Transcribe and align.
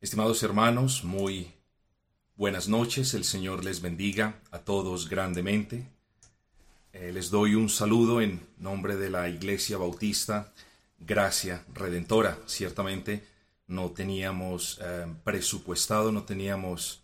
Estimados 0.00 0.44
hermanos, 0.44 1.02
muy 1.02 1.52
buenas 2.36 2.68
noches. 2.68 3.14
El 3.14 3.24
Señor 3.24 3.64
les 3.64 3.80
bendiga 3.80 4.40
a 4.52 4.60
todos 4.60 5.08
grandemente. 5.08 5.88
Eh, 6.92 7.10
les 7.12 7.30
doy 7.30 7.56
un 7.56 7.68
saludo 7.68 8.20
en 8.20 8.40
nombre 8.58 8.94
de 8.94 9.10
la 9.10 9.28
Iglesia 9.28 9.76
Bautista 9.76 10.52
Gracia 11.00 11.64
Redentora. 11.74 12.38
Ciertamente 12.46 13.26
no 13.66 13.90
teníamos 13.90 14.78
eh, 14.80 15.04
presupuestado, 15.24 16.12
no 16.12 16.22
teníamos 16.22 17.02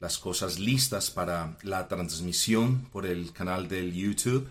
las 0.00 0.18
cosas 0.18 0.58
listas 0.58 1.12
para 1.12 1.56
la 1.62 1.86
transmisión 1.86 2.88
por 2.90 3.06
el 3.06 3.32
canal 3.32 3.68
del 3.68 3.94
YouTube. 3.94 4.48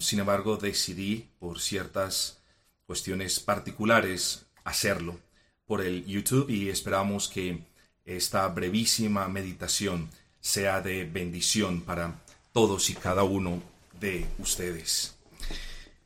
Sin 0.00 0.18
embargo, 0.18 0.58
decidí 0.58 1.30
por 1.38 1.58
ciertas 1.58 2.42
cuestiones 2.86 3.40
particulares 3.40 4.44
hacerlo 4.64 5.18
por 5.66 5.80
el 5.80 6.04
YouTube 6.06 6.50
y 6.50 6.68
esperamos 6.68 7.28
que 7.28 7.64
esta 8.04 8.46
brevísima 8.48 9.28
meditación 9.28 10.08
sea 10.40 10.80
de 10.80 11.04
bendición 11.04 11.82
para 11.82 12.20
todos 12.52 12.90
y 12.90 12.94
cada 12.94 13.22
uno 13.22 13.62
de 14.00 14.26
ustedes. 14.38 15.16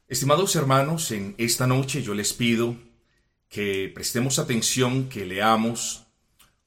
Estimados 0.08 0.54
hermanos, 0.54 1.10
en 1.10 1.34
esta 1.38 1.66
noche 1.66 2.02
yo 2.02 2.14
les 2.14 2.32
pido 2.32 2.76
que 3.48 3.90
prestemos 3.94 4.38
atención, 4.38 5.08
que 5.08 5.24
leamos 5.24 6.04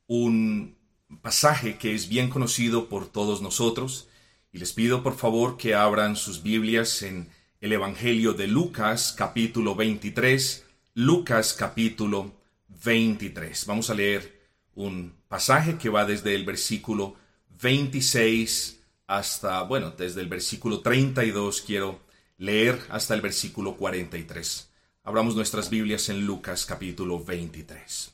un 0.07 0.75
pasaje 1.21 1.77
que 1.77 1.93
es 1.93 2.09
bien 2.09 2.29
conocido 2.29 2.89
por 2.89 3.07
todos 3.07 3.41
nosotros 3.41 4.07
y 4.51 4.57
les 4.57 4.73
pido 4.73 5.03
por 5.03 5.15
favor 5.15 5.57
que 5.57 5.75
abran 5.75 6.15
sus 6.15 6.41
Biblias 6.41 7.03
en 7.03 7.29
el 7.61 7.73
Evangelio 7.73 8.33
de 8.33 8.47
Lucas 8.47 9.13
capítulo 9.15 9.75
23, 9.75 10.65
Lucas 10.95 11.53
capítulo 11.53 12.38
23. 12.83 13.65
Vamos 13.65 13.89
a 13.89 13.93
leer 13.93 14.39
un 14.75 15.13
pasaje 15.27 15.77
que 15.77 15.89
va 15.89 16.05
desde 16.05 16.35
el 16.35 16.45
versículo 16.45 17.15
26 17.61 18.79
hasta, 19.07 19.63
bueno, 19.63 19.91
desde 19.91 20.21
el 20.21 20.27
versículo 20.27 20.81
32 20.81 21.61
quiero 21.61 21.99
leer 22.37 22.79
hasta 22.89 23.13
el 23.13 23.21
versículo 23.21 23.75
43. 23.75 24.69
Abramos 25.03 25.35
nuestras 25.35 25.69
Biblias 25.69 26.09
en 26.09 26.25
Lucas 26.25 26.65
capítulo 26.65 27.23
23. 27.23 28.13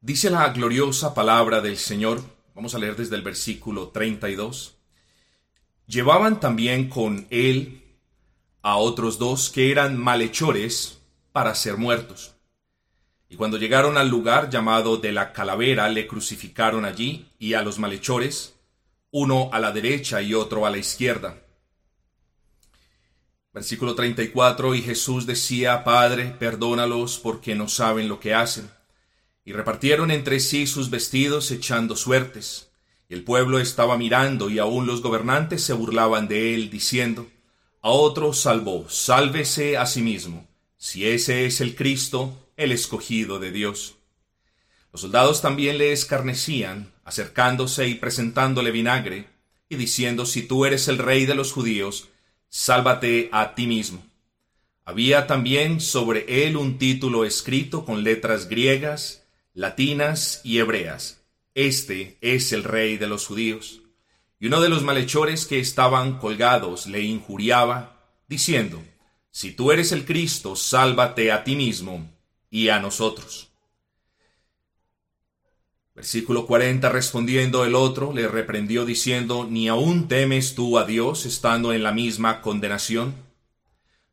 Dice 0.00 0.30
la 0.30 0.48
gloriosa 0.48 1.14
palabra 1.14 1.60
del 1.60 1.78
Señor, 1.78 2.20
vamos 2.56 2.74
a 2.74 2.78
leer 2.78 2.96
desde 2.96 3.14
el 3.14 3.22
versículo 3.22 3.90
32. 3.90 4.81
Llevaban 5.92 6.40
también 6.40 6.88
con 6.88 7.26
él 7.28 7.82
a 8.62 8.78
otros 8.78 9.18
dos 9.18 9.50
que 9.50 9.70
eran 9.70 9.98
malhechores 9.98 11.02
para 11.32 11.54
ser 11.54 11.76
muertos. 11.76 12.32
Y 13.28 13.36
cuando 13.36 13.58
llegaron 13.58 13.98
al 13.98 14.08
lugar 14.08 14.48
llamado 14.48 14.96
de 14.96 15.12
la 15.12 15.34
calavera, 15.34 15.90
le 15.90 16.06
crucificaron 16.06 16.86
allí 16.86 17.28
y 17.38 17.52
a 17.52 17.60
los 17.60 17.78
malhechores, 17.78 18.54
uno 19.10 19.50
a 19.52 19.58
la 19.58 19.70
derecha 19.70 20.22
y 20.22 20.32
otro 20.32 20.64
a 20.64 20.70
la 20.70 20.78
izquierda. 20.78 21.42
Versículo 23.52 23.94
34, 23.94 24.74
y 24.74 24.80
Jesús 24.80 25.26
decía, 25.26 25.84
Padre, 25.84 26.34
perdónalos 26.38 27.18
porque 27.18 27.54
no 27.54 27.68
saben 27.68 28.08
lo 28.08 28.18
que 28.18 28.32
hacen. 28.32 28.70
Y 29.44 29.52
repartieron 29.52 30.10
entre 30.10 30.40
sí 30.40 30.66
sus 30.66 30.88
vestidos 30.88 31.50
echando 31.50 31.96
suertes. 31.96 32.71
El 33.12 33.24
pueblo 33.24 33.58
estaba 33.58 33.98
mirando 33.98 34.48
y 34.48 34.58
aún 34.58 34.86
los 34.86 35.02
gobernantes 35.02 35.62
se 35.62 35.74
burlaban 35.74 36.28
de 36.28 36.54
él, 36.54 36.70
diciendo, 36.70 37.28
A 37.82 37.90
otro 37.90 38.32
salvó, 38.32 38.88
sálvese 38.88 39.76
a 39.76 39.84
sí 39.84 40.00
mismo, 40.00 40.48
si 40.78 41.06
ese 41.06 41.44
es 41.44 41.60
el 41.60 41.76
Cristo, 41.76 42.48
el 42.56 42.72
escogido 42.72 43.38
de 43.38 43.50
Dios. 43.50 43.96
Los 44.92 45.02
soldados 45.02 45.42
también 45.42 45.76
le 45.76 45.92
escarnecían, 45.92 46.90
acercándose 47.04 47.86
y 47.86 47.96
presentándole 47.96 48.70
vinagre, 48.70 49.26
y 49.68 49.76
diciendo, 49.76 50.24
Si 50.24 50.40
tú 50.40 50.64
eres 50.64 50.88
el 50.88 50.96
rey 50.96 51.26
de 51.26 51.34
los 51.34 51.52
judíos, 51.52 52.08
sálvate 52.48 53.28
a 53.30 53.54
ti 53.54 53.66
mismo. 53.66 54.02
Había 54.86 55.26
también 55.26 55.82
sobre 55.82 56.46
él 56.46 56.56
un 56.56 56.78
título 56.78 57.26
escrito 57.26 57.84
con 57.84 58.04
letras 58.04 58.48
griegas, 58.48 59.24
latinas 59.52 60.40
y 60.44 60.60
hebreas 60.60 61.21
este 61.54 62.16
es 62.20 62.52
el 62.52 62.64
rey 62.64 62.96
de 62.96 63.06
los 63.06 63.26
judíos. 63.26 63.82
Y 64.40 64.46
uno 64.46 64.60
de 64.60 64.68
los 64.68 64.82
malhechores 64.82 65.46
que 65.46 65.60
estaban 65.60 66.18
colgados 66.18 66.86
le 66.86 67.02
injuriaba, 67.02 68.00
diciendo, 68.26 68.82
Si 69.30 69.52
tú 69.52 69.70
eres 69.70 69.92
el 69.92 70.04
Cristo, 70.04 70.56
sálvate 70.56 71.30
a 71.30 71.44
ti 71.44 71.54
mismo 71.54 72.10
y 72.50 72.68
a 72.68 72.80
nosotros. 72.80 73.50
Versículo 75.94 76.46
40 76.46 76.88
respondiendo 76.88 77.66
el 77.66 77.74
otro 77.74 78.14
le 78.14 78.26
reprendió 78.26 78.86
diciendo, 78.86 79.46
¿Ni 79.48 79.68
aún 79.68 80.08
temes 80.08 80.54
tú 80.54 80.78
a 80.78 80.84
Dios 80.84 81.26
estando 81.26 81.74
en 81.74 81.82
la 81.82 81.92
misma 81.92 82.40
condenación? 82.40 83.14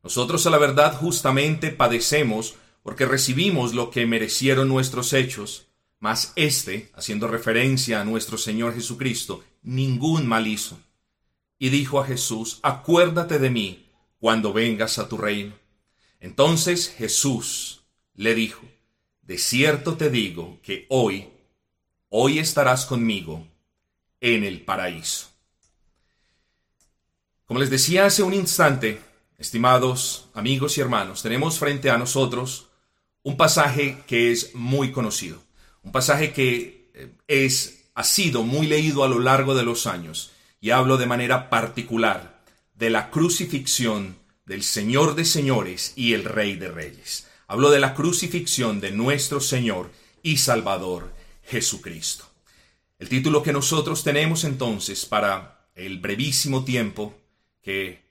Nosotros 0.03 0.45
a 0.45 0.49
la 0.49 0.57
verdad 0.57 0.95
justamente 0.95 1.71
padecemos 1.71 2.55
porque 2.83 3.05
recibimos 3.05 3.73
lo 3.73 3.91
que 3.91 4.05
merecieron 4.05 4.67
nuestros 4.67 5.13
hechos 5.13 5.68
mas 5.99 6.31
éste, 6.37 6.89
haciendo 6.95 7.27
referencia 7.27 7.99
a 7.99 8.05
nuestro 8.05 8.37
Señor 8.37 8.73
Jesucristo, 8.73 9.43
ningún 9.61 10.27
mal 10.27 10.47
hizo. 10.47 10.79
Y 11.57 11.69
dijo 11.69 11.99
a 11.99 12.05
Jesús, 12.05 12.59
acuérdate 12.63 13.37
de 13.37 13.49
mí 13.49 13.85
cuando 14.17 14.53
vengas 14.53 14.97
a 14.97 15.09
tu 15.09 15.17
reino. 15.17 15.53
Entonces 16.21 16.89
Jesús 16.97 17.81
le 18.15 18.33
dijo, 18.33 18.61
de 19.21 19.37
cierto 19.37 19.97
te 19.97 20.09
digo 20.09 20.59
que 20.63 20.85
hoy, 20.89 21.27
hoy 22.07 22.39
estarás 22.39 22.85
conmigo 22.85 23.45
en 24.21 24.45
el 24.45 24.61
paraíso. 24.61 25.27
Como 27.45 27.59
les 27.59 27.69
decía 27.69 28.05
hace 28.05 28.23
un 28.23 28.33
instante, 28.33 29.01
estimados 29.37 30.29
amigos 30.33 30.77
y 30.77 30.81
hermanos, 30.81 31.21
tenemos 31.23 31.59
frente 31.59 31.89
a 31.89 31.97
nosotros 31.97 32.69
un 33.23 33.35
pasaje 33.35 34.01
que 34.07 34.31
es 34.31 34.55
muy 34.55 34.91
conocido 34.91 35.48
un 35.83 35.91
pasaje 35.91 36.33
que 36.33 36.91
eh, 36.93 37.11
es, 37.27 37.89
ha 37.95 38.03
sido 38.03 38.43
muy 38.43 38.67
leído 38.67 39.03
a 39.03 39.07
lo 39.07 39.19
largo 39.19 39.55
de 39.55 39.63
los 39.63 39.87
años 39.87 40.31
y 40.61 40.71
hablo 40.71 40.97
de 40.97 41.05
manera 41.05 41.49
particular 41.49 42.41
de 42.75 42.89
la 42.89 43.09
crucifixión 43.09 44.17
del 44.45 44.63
Señor 44.63 45.15
de 45.15 45.25
señores 45.25 45.93
y 45.95 46.13
el 46.13 46.25
Rey 46.25 46.55
de 46.55 46.69
reyes. 46.69 47.27
Hablo 47.47 47.71
de 47.71 47.79
la 47.79 47.93
crucifixión 47.93 48.79
de 48.79 48.91
nuestro 48.91 49.41
Señor 49.41 49.91
y 50.23 50.37
Salvador 50.37 51.13
Jesucristo. 51.43 52.25
El 52.99 53.09
título 53.09 53.41
que 53.41 53.53
nosotros 53.53 54.03
tenemos 54.03 54.43
entonces 54.43 55.05
para 55.05 55.69
el 55.75 55.99
brevísimo 55.99 56.65
tiempo 56.65 57.17
que 57.61 58.03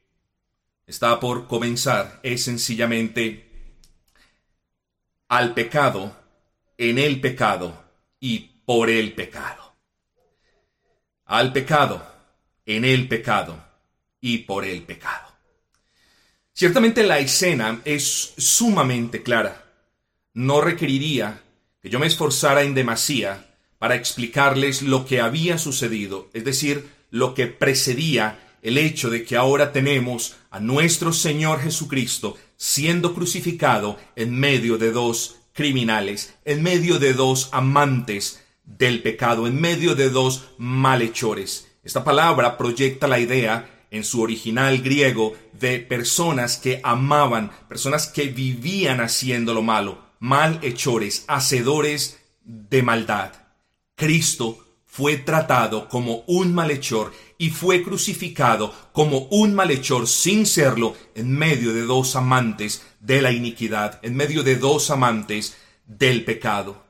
está 0.86 1.20
por 1.20 1.46
comenzar 1.46 2.20
es 2.22 2.44
sencillamente 2.44 3.48
al 5.28 5.54
pecado 5.54 6.16
en 6.78 6.99
el 6.99 7.21
pecado 7.21 7.84
y 8.21 8.39
por 8.65 8.89
el 8.89 9.12
pecado. 9.12 9.75
Al 11.25 11.53
pecado, 11.53 12.06
en 12.65 12.84
el 12.84 13.09
pecado 13.09 13.62
y 14.21 14.39
por 14.39 14.65
el 14.65 14.84
pecado. 14.84 15.27
Ciertamente 16.53 17.03
la 17.03 17.19
escena 17.19 17.83
es 17.84 18.34
sumamente 18.39 19.22
clara. 19.22 19.65
No 20.34 20.61
requeriría 20.61 21.43
que 21.83 21.91
yo 21.91 21.99
me 21.99 22.06
esforzara 22.06 22.62
en 22.62 22.75
demasía 22.75 23.47
para 23.78 23.97
explicarles 23.97 24.83
lo 24.83 25.05
que 25.05 25.21
había 25.21 25.59
sucedido, 25.59 26.31
es 26.33 26.45
decir, 26.45 26.89
lo 27.10 27.34
que 27.34 27.47
precedía 27.48 28.57
el 28.63 28.78
hecho 28.78 29.10
de 29.10 29.24
que 29.24 29.36
ahora 29.36 29.72
tenemos 29.72 30.36
a 30.51 30.60
nuestro 30.60 31.13
Señor 31.13 31.60
Jesucristo 31.60 32.36
siendo 32.57 33.15
crucificado 33.15 33.98
en 34.16 34.34
medio 34.34 34.78
de 34.78 34.91
dos 34.91 35.37
criminales, 35.59 36.37
en 36.45 36.63
medio 36.63 37.01
de 37.01 37.15
dos 37.15 37.49
amantes 37.51 38.45
del 38.65 39.03
pecado, 39.03 39.49
en 39.49 39.60
medio 39.60 39.97
de 39.97 40.09
dos 40.09 40.51
malhechores. 40.57 41.66
Esta 41.83 42.05
palabra 42.05 42.57
proyecta 42.57 43.09
la 43.09 43.19
idea 43.19 43.87
en 43.91 44.05
su 44.05 44.22
original 44.22 44.78
griego 44.78 45.34
de 45.53 45.81
personas 45.81 46.59
que 46.59 46.81
amaban, 46.84 47.51
personas 47.69 48.07
que 48.07 48.28
vivían 48.28 49.01
haciendo 49.01 49.53
lo 49.53 49.63
malo, 49.63 49.99
malhechores, 50.21 51.25
hacedores 51.27 52.21
de 52.45 52.84
maldad. 52.84 53.33
Cristo 53.97 54.65
fue 54.98 55.16
tratado 55.16 55.89
como 55.89 56.24
un 56.27 56.53
malhechor 56.53 57.12
y 57.39 57.50
fue 57.50 57.84
crucificado 57.84 58.74
como 58.91 59.28
un 59.30 59.54
malhechor 59.54 60.09
sin 60.09 60.45
serlo 60.45 60.97
en 61.15 61.30
medio 61.30 61.72
de 61.72 61.83
dos 61.83 62.16
amantes 62.16 62.83
de 62.98 63.22
la 63.22 63.30
iniquidad, 63.30 64.00
en 64.03 64.16
medio 64.16 64.42
de 64.42 64.56
dos 64.56 64.91
amantes 64.91 65.56
del 65.86 66.24
pecado. 66.24 66.84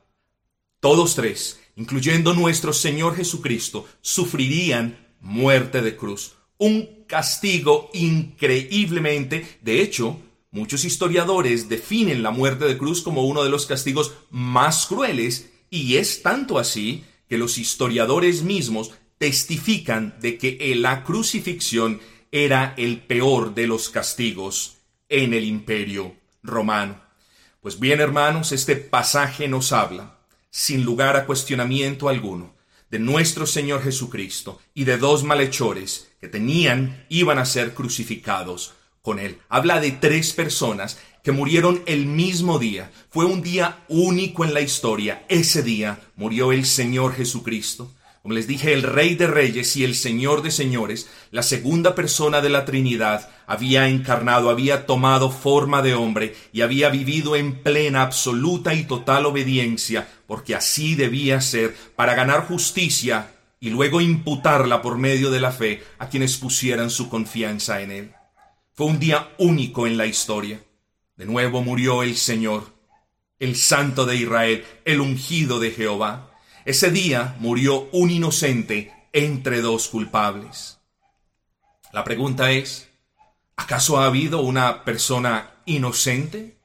Todos 0.79 1.13
tres, 1.13 1.59
incluyendo 1.75 2.33
nuestro 2.33 2.73
Señor 2.73 3.15
Jesucristo, 3.15 3.87
sufrirían 4.01 4.97
muerte 5.21 5.83
de 5.83 5.95
cruz. 5.95 6.33
Un 6.57 7.03
castigo 7.05 7.91
increíblemente. 7.93 9.59
De 9.61 9.83
hecho, 9.83 10.19
muchos 10.49 10.83
historiadores 10.83 11.69
definen 11.69 12.23
la 12.23 12.31
muerte 12.31 12.65
de 12.65 12.75
cruz 12.75 13.03
como 13.03 13.27
uno 13.27 13.43
de 13.43 13.51
los 13.51 13.67
castigos 13.67 14.13
más 14.31 14.87
crueles 14.87 15.51
y 15.69 15.97
es 15.97 16.23
tanto 16.23 16.57
así 16.57 17.03
que 17.29 17.37
los 17.37 17.57
historiadores 17.57 18.41
mismos 18.41 18.91
testifican 19.17 20.15
de 20.19 20.37
que 20.37 20.73
la 20.75 21.03
crucifixión 21.03 22.01
era 22.31 22.73
el 22.77 23.01
peor 23.01 23.53
de 23.53 23.67
los 23.67 23.89
castigos 23.89 24.77
en 25.07 25.33
el 25.33 25.45
imperio 25.45 26.15
romano. 26.43 27.01
Pues 27.61 27.79
bien, 27.79 27.99
hermanos, 27.99 28.51
este 28.51 28.75
pasaje 28.75 29.47
nos 29.47 29.71
habla, 29.73 30.17
sin 30.49 30.83
lugar 30.83 31.15
a 31.17 31.25
cuestionamiento 31.25 32.09
alguno, 32.09 32.55
de 32.89 32.99
nuestro 32.99 33.45
Señor 33.45 33.83
Jesucristo 33.83 34.59
y 34.73 34.85
de 34.85 34.97
dos 34.97 35.23
malhechores 35.23 36.11
que 36.19 36.27
tenían, 36.27 37.05
iban 37.09 37.37
a 37.37 37.45
ser 37.45 37.73
crucificados 37.73 38.73
con 39.01 39.19
él. 39.19 39.39
Habla 39.49 39.79
de 39.79 39.91
tres 39.91 40.33
personas 40.33 40.99
que 41.23 41.31
murieron 41.31 41.81
el 41.85 42.05
mismo 42.05 42.59
día. 42.59 42.91
Fue 43.09 43.25
un 43.25 43.41
día 43.41 43.83
único 43.87 44.45
en 44.45 44.53
la 44.53 44.61
historia. 44.61 45.25
Ese 45.29 45.63
día 45.63 45.99
murió 46.15 46.51
el 46.51 46.65
Señor 46.65 47.13
Jesucristo. 47.13 47.93
Como 48.21 48.33
les 48.33 48.47
dije, 48.47 48.73
el 48.73 48.83
Rey 48.83 49.15
de 49.15 49.27
Reyes 49.27 49.77
y 49.77 49.85
el 49.85 49.95
Señor 49.95 50.41
de 50.41 50.51
Señores, 50.51 51.09
la 51.31 51.41
segunda 51.41 51.95
persona 51.95 52.41
de 52.41 52.49
la 52.49 52.65
Trinidad, 52.65 53.29
había 53.47 53.87
encarnado, 53.87 54.49
había 54.49 54.85
tomado 54.85 55.31
forma 55.31 55.81
de 55.81 55.93
hombre 55.93 56.35
y 56.51 56.61
había 56.61 56.89
vivido 56.89 57.37
en 57.37 57.63
plena, 57.63 58.01
absoluta 58.01 58.73
y 58.73 58.83
total 58.83 59.25
obediencia, 59.25 60.07
porque 60.27 60.53
así 60.53 60.95
debía 60.95 61.39
ser, 61.39 61.75
para 61.95 62.13
ganar 62.13 62.45
justicia 62.45 63.31
y 63.61 63.69
luego 63.69 64.01
imputarla 64.01 64.81
por 64.81 64.97
medio 64.97 65.31
de 65.31 65.39
la 65.39 65.51
fe 65.51 65.81
a 65.97 66.09
quienes 66.09 66.37
pusieran 66.37 66.89
su 66.89 67.09
confianza 67.09 67.81
en 67.81 67.91
él. 67.91 68.11
Fue 68.73 68.87
un 68.87 68.99
día 68.99 69.29
único 69.37 69.87
en 69.87 69.97
la 69.97 70.05
historia. 70.05 70.59
De 71.19 71.25
nuevo 71.25 71.61
murió 71.61 72.01
el 72.01 72.15
Señor, 72.15 72.71
el 73.39 73.57
Santo 73.57 74.05
de 74.05 74.15
Israel, 74.15 74.65
el 74.85 75.01
ungido 75.01 75.59
de 75.59 75.71
Jehová. 75.71 76.31
Ese 76.63 76.91
día 76.91 77.35
murió 77.39 77.89
un 77.91 78.09
inocente 78.09 78.93
entre 79.11 79.59
dos 79.59 79.89
culpables. 79.89 80.79
La 81.91 82.05
pregunta 82.05 82.51
es, 82.51 82.87
¿acaso 83.57 83.99
ha 83.99 84.05
habido 84.05 84.39
una 84.39 84.85
persona 84.85 85.55
inocente? 85.65 86.57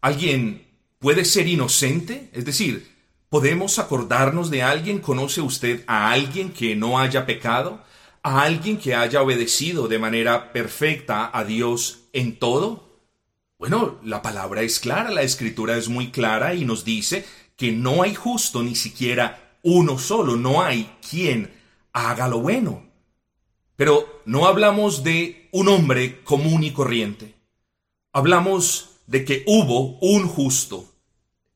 ¿Alguien 0.00 0.68
puede 1.00 1.24
ser 1.24 1.48
inocente? 1.48 2.30
Es 2.32 2.44
decir, 2.44 2.94
¿podemos 3.28 3.80
acordarnos 3.80 4.48
de 4.48 4.62
alguien? 4.62 5.00
¿Conoce 5.00 5.40
usted 5.40 5.82
a 5.88 6.12
alguien 6.12 6.52
que 6.52 6.76
no 6.76 7.00
haya 7.00 7.26
pecado? 7.26 7.84
¿A 8.26 8.42
alguien 8.42 8.76
que 8.76 8.92
haya 8.92 9.22
obedecido 9.22 9.86
de 9.86 10.00
manera 10.00 10.52
perfecta 10.52 11.30
a 11.32 11.44
Dios 11.44 12.08
en 12.12 12.40
todo? 12.40 12.98
Bueno, 13.56 14.00
la 14.02 14.20
palabra 14.20 14.62
es 14.62 14.80
clara, 14.80 15.12
la 15.12 15.22
escritura 15.22 15.76
es 15.76 15.88
muy 15.88 16.10
clara 16.10 16.52
y 16.52 16.64
nos 16.64 16.84
dice 16.84 17.24
que 17.54 17.70
no 17.70 18.02
hay 18.02 18.16
justo 18.16 18.64
ni 18.64 18.74
siquiera 18.74 19.58
uno 19.62 19.96
solo, 19.96 20.34
no 20.34 20.60
hay 20.60 20.90
quien 21.08 21.52
haga 21.92 22.26
lo 22.26 22.40
bueno. 22.40 22.82
Pero 23.76 24.22
no 24.24 24.46
hablamos 24.46 25.04
de 25.04 25.48
un 25.52 25.68
hombre 25.68 26.24
común 26.24 26.64
y 26.64 26.72
corriente. 26.72 27.36
Hablamos 28.12 28.96
de 29.06 29.24
que 29.24 29.44
hubo 29.46 30.00
un 30.00 30.26
justo, 30.26 30.92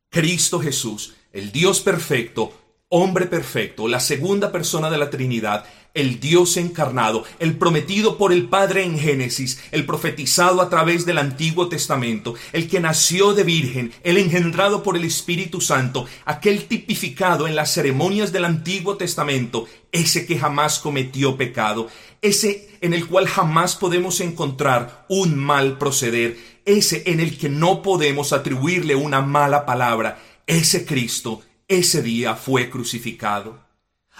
Cristo 0.08 0.60
Jesús, 0.60 1.16
el 1.32 1.50
Dios 1.50 1.80
perfecto, 1.80 2.52
hombre 2.90 3.26
perfecto, 3.26 3.88
la 3.88 3.98
segunda 3.98 4.52
persona 4.52 4.88
de 4.88 4.98
la 4.98 5.10
Trinidad, 5.10 5.64
el 5.94 6.20
Dios 6.20 6.56
encarnado, 6.56 7.24
el 7.38 7.56
prometido 7.56 8.16
por 8.16 8.32
el 8.32 8.48
Padre 8.48 8.84
en 8.84 8.98
Génesis, 8.98 9.60
el 9.72 9.86
profetizado 9.86 10.60
a 10.60 10.70
través 10.70 11.06
del 11.06 11.18
Antiguo 11.18 11.68
Testamento, 11.68 12.34
el 12.52 12.68
que 12.68 12.80
nació 12.80 13.34
de 13.34 13.44
virgen, 13.44 13.92
el 14.02 14.16
engendrado 14.18 14.82
por 14.82 14.96
el 14.96 15.04
Espíritu 15.04 15.60
Santo, 15.60 16.06
aquel 16.24 16.64
tipificado 16.64 17.48
en 17.48 17.56
las 17.56 17.72
ceremonias 17.72 18.32
del 18.32 18.44
Antiguo 18.44 18.96
Testamento, 18.96 19.66
ese 19.92 20.26
que 20.26 20.38
jamás 20.38 20.78
cometió 20.78 21.36
pecado, 21.36 21.88
ese 22.22 22.68
en 22.80 22.94
el 22.94 23.06
cual 23.06 23.26
jamás 23.26 23.76
podemos 23.76 24.20
encontrar 24.20 25.06
un 25.08 25.36
mal 25.36 25.78
proceder, 25.78 26.38
ese 26.64 27.02
en 27.06 27.20
el 27.20 27.36
que 27.38 27.48
no 27.48 27.82
podemos 27.82 28.32
atribuirle 28.32 28.94
una 28.94 29.20
mala 29.20 29.66
palabra, 29.66 30.22
ese 30.46 30.84
Cristo, 30.84 31.42
ese 31.68 32.02
día 32.02 32.34
fue 32.34 32.70
crucificado. 32.70 33.69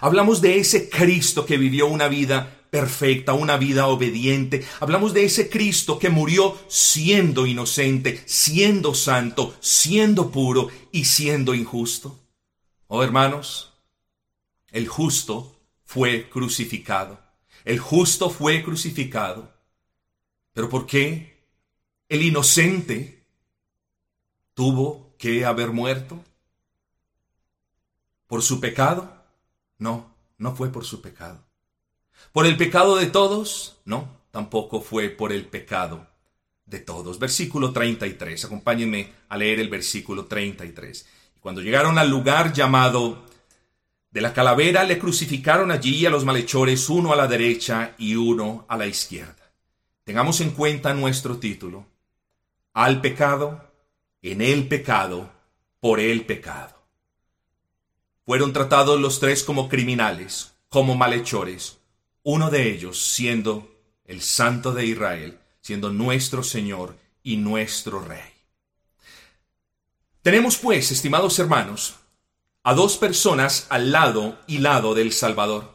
Hablamos 0.01 0.41
de 0.41 0.59
ese 0.59 0.89
Cristo 0.89 1.45
que 1.45 1.59
vivió 1.59 1.87
una 1.87 2.09
vida 2.09 2.61
perfecta, 2.71 3.35
una 3.35 3.57
vida 3.57 3.87
obediente. 3.89 4.65
Hablamos 4.81 5.13
de 5.13 5.25
ese 5.25 5.51
Cristo 5.51 5.99
que 5.99 6.09
murió 6.09 6.57
siendo 6.69 7.47
inocente, 7.47 8.23
siendo 8.27 8.95
santo, 8.95 9.55
siendo 9.61 10.31
puro 10.31 10.69
y 10.91 11.05
siendo 11.05 11.55
injusto. 11.55 12.19
Oh 12.87 13.03
hermanos, 13.03 13.75
el 14.71 14.89
justo 14.89 15.57
fue 15.85 16.31
crucificado. 16.31 17.21
El 17.65 17.79
justo 17.79 18.31
fue 18.31 18.63
crucificado. 18.63 19.53
¿Pero 20.55 20.69
por 20.69 20.87
qué 20.87 21.45
el 22.09 22.23
inocente 22.23 23.23
tuvo 24.55 25.15
que 25.19 25.45
haber 25.45 25.73
muerto? 25.73 26.25
¿Por 28.27 28.43
su 28.43 28.61
pecado? 28.61 29.20
No, 29.81 30.15
no 30.39 30.55
fue 30.55 30.71
por 30.71 30.85
su 30.85 31.01
pecado. 31.01 31.45
¿Por 32.33 32.47
el 32.47 32.57
pecado 32.57 32.97
de 32.97 33.07
todos? 33.07 33.81
No, 33.85 34.21
tampoco 34.31 34.81
fue 34.81 35.09
por 35.09 35.33
el 35.33 35.47
pecado 35.47 36.07
de 36.67 36.79
todos. 36.79 37.19
Versículo 37.19 37.73
33. 37.73 38.45
Acompáñenme 38.45 39.13
a 39.29 39.37
leer 39.37 39.59
el 39.59 39.69
versículo 39.69 40.27
33. 40.27 41.07
Cuando 41.41 41.63
llegaron 41.63 41.99
al 41.99 42.11
lugar 42.11 42.53
llamado 42.53 43.25
de 44.11 44.21
la 44.21 44.35
calavera, 44.35 44.85
le 44.85 44.99
crucificaron 44.99 45.71
allí 45.71 46.05
a 46.05 46.11
los 46.11 46.25
malhechores, 46.25 46.89
uno 46.91 47.13
a 47.13 47.17
la 47.17 47.27
derecha 47.27 47.95
y 47.97 48.15
uno 48.15 48.67
a 48.69 48.77
la 48.77 48.87
izquierda. 48.87 49.51
Tengamos 50.05 50.41
en 50.43 50.51
cuenta 50.51 50.93
nuestro 50.93 51.39
título. 51.39 51.87
Al 52.75 53.01
pecado, 53.01 53.73
en 54.21 54.43
el 54.43 54.69
pecado, 54.69 55.31
por 55.81 56.01
el 56.01 56.27
pecado. 56.27 56.80
Fueron 58.25 58.53
tratados 58.53 59.01
los 59.01 59.21
tres 59.21 59.43
como 59.43 59.69
criminales, 59.69 60.53
como 60.69 60.95
malhechores, 60.95 61.79
uno 62.23 62.51
de 62.51 62.71
ellos 62.71 63.03
siendo 63.03 63.71
el 64.05 64.23
Santo 64.23 64.73
de 64.73 64.87
Israel, 64.87 65.39
siendo 65.61 65.91
nuestro 65.91 66.43
Señor 66.43 66.97
y 67.23 67.37
nuestro 67.37 68.01
Rey. 68.01 68.31
Tenemos 70.23 70.59
pues, 70.59 70.91
estimados 70.91 71.39
hermanos, 71.39 71.97
a 72.63 72.75
dos 72.75 72.99
personas 72.99 73.67
al 73.71 73.91
lado 73.91 74.39
y 74.47 74.59
lado 74.59 74.95
del 74.95 75.13
Salvador. 75.13 75.75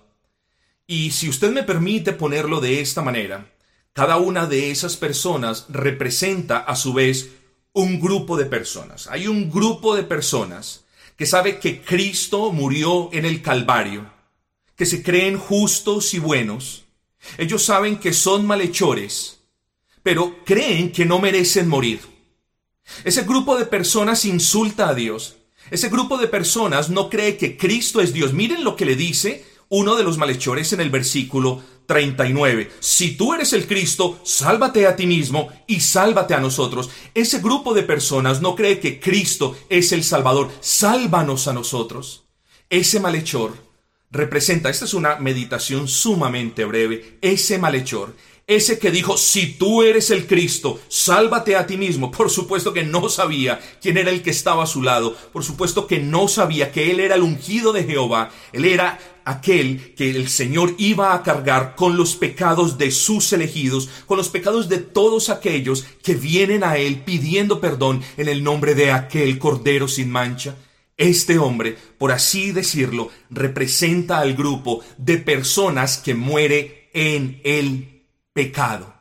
Y 0.88 1.12
si 1.12 1.29
usted 1.29 1.51
me 1.51 1.63
permite 1.63 2.13
ponerlo 2.13 2.62
de 2.62 2.79
esta 2.79 3.01
manera, 3.01 3.51
cada 3.91 4.17
una 4.17 4.46
de 4.46 4.70
esas 4.70 4.98
personas 4.98 5.65
representa 5.70 6.60
a 6.60 6.75
su 6.75 6.93
vez 6.93 7.31
un 7.74 8.00
grupo 8.00 8.38
de 8.38 8.46
personas. 8.46 9.08
Hay 9.08 9.27
un 9.27 9.50
grupo 9.50 9.96
de 9.96 10.03
personas 10.03 10.85
que 11.15 11.25
sabe 11.25 11.60
que 11.60 11.81
Cristo 11.81 12.51
murió 12.51 13.10
en 13.13 13.25
el 13.25 13.41
Calvario, 13.41 14.12
que 14.75 14.86
se 14.86 15.01
creen 15.01 15.38
justos 15.38 16.13
y 16.13 16.19
buenos. 16.19 16.86
Ellos 17.38 17.63
saben 17.63 17.98
que 17.98 18.13
son 18.13 18.45
malhechores, 18.45 19.39
pero 20.03 20.43
creen 20.43 20.91
que 20.91 21.05
no 21.05 21.19
merecen 21.19 21.67
morir. 21.67 22.01
Ese 23.03 23.24
grupo 23.24 23.57
de 23.57 23.65
personas 23.65 24.25
insulta 24.25 24.89
a 24.89 24.93
Dios. 24.93 25.38
Ese 25.72 25.89
grupo 25.89 26.17
de 26.17 26.27
personas 26.27 26.89
no 26.89 27.10
cree 27.10 27.38
que 27.38 27.57
Cristo 27.57 28.01
es 28.01 28.13
Dios. 28.13 28.34
Miren 28.34 28.63
lo 28.63 28.75
que 28.75 28.86
le 28.86 28.95
dice 28.95 29.45
uno 29.75 29.98
de 29.98 30.03
los 30.03 30.17
malhechores 30.17 30.72
en 30.72 30.79
el 30.79 30.89
versículo 30.89 31.62
39. 31.86 32.72
Si 32.79 33.17
tú 33.17 33.34
eres 33.34 33.51
el 33.51 33.67
Cristo, 33.67 34.20
sálvate 34.24 34.88
a 34.88 34.96
ti 34.96 35.05
mismo 35.05 35.50
y 35.67 35.82
sálvate 35.82 36.34
a 36.34 36.39
nosotros. 36.39 36.89
Ese 37.13 37.39
grupo 37.39 37.74
de 37.74 37.84
personas 37.84 38.41
no 38.41 38.55
cree 38.55 38.79
que 38.79 39.01
Cristo 39.01 39.58
es 39.67 39.91
el 39.91 40.05
Salvador. 40.05 40.50
Sálvanos 40.62 41.50
a 41.50 41.53
nosotros. 41.53 42.24
Ese 42.70 43.01
malhechor 43.01 43.53
representa, 44.12 44.70
esta 44.70 44.86
es 44.86 44.94
una 44.94 45.17
meditación 45.17 45.89
sumamente 45.89 46.63
breve, 46.63 47.17
ese 47.22 47.58
malhechor 47.60 48.15
ese 48.48 48.78
que 48.78 48.92
dijo, 48.92 49.18
si 49.18 49.54
tú 49.54 49.82
eres 49.82 50.12
el 50.12 50.28
Cristo, 50.28 50.80
sálvate 50.88 51.56
a 51.56 51.66
ti 51.66 51.78
mismo. 51.78 52.12
Por 52.12 52.30
supuesto 52.30 52.74
que 52.74 52.84
no 52.84 53.10
sabía 53.10 53.60
quién 53.82 53.98
era 53.98 54.12
el 54.12 54.22
que 54.22 54.30
estaba 54.30 54.64
a 54.64 54.68
su 54.68 54.84
lado. 54.84 55.16
Por 55.34 55.44
supuesto 55.44 55.88
que 55.88 56.00
no 56.00 56.28
sabía 56.28 56.72
que 56.72 56.92
él 56.92 57.00
era 57.00 57.16
el 57.16 57.24
ungido 57.24 57.74
de 57.74 57.86
Jehová. 57.86 58.30
Él 58.54 58.66
era 58.66 59.00
aquel 59.25 59.96
que 59.96 60.12
el 60.12 60.30
Señor 60.30 60.75
iba 60.78 61.16
a 61.16 61.24
cargar 61.24 61.75
con 61.75 61.98
los 61.98 62.16
pecados 62.16 62.78
de 62.78 62.92
sus 62.92 63.34
elegidos, 63.34 63.90
con 64.06 64.18
los 64.18 64.30
pecados 64.30 64.70
de 64.70 64.78
todos 64.78 65.30
aquellos 65.30 65.84
que 66.04 66.14
vienen 66.14 66.64
a 66.64 66.78
Él 66.78 67.02
pidiendo 67.04 67.60
perdón 67.60 68.04
en 68.18 68.28
el 68.30 68.44
nombre 68.44 68.75
de 68.75 68.92
aquel 68.92 69.40
Cordero 69.40 69.88
sin 69.88 70.12
mancha. 70.12 70.56
Este 70.98 71.40
hombre, 71.40 71.75
por 71.98 72.12
así 72.12 72.52
decirlo, 72.52 73.10
representa 73.32 74.20
al 74.20 74.36
grupo 74.36 74.82
de 74.98 75.18
personas 75.18 75.98
que 75.98 76.14
muere 76.14 76.90
en 76.94 77.42
el 77.44 77.95
pecado. 78.36 78.94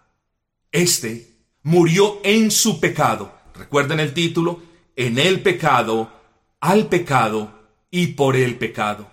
Este 0.70 1.34
murió 1.64 2.20
en 2.22 2.52
su 2.52 2.78
pecado. 2.78 3.34
Recuerden 3.52 3.98
el 3.98 4.14
título, 4.14 4.62
en 4.94 5.18
el 5.18 5.42
pecado, 5.42 6.08
al 6.60 6.86
pecado 6.86 7.52
y 7.90 8.08
por 8.18 8.36
el 8.36 8.56
pecado. 8.58 9.10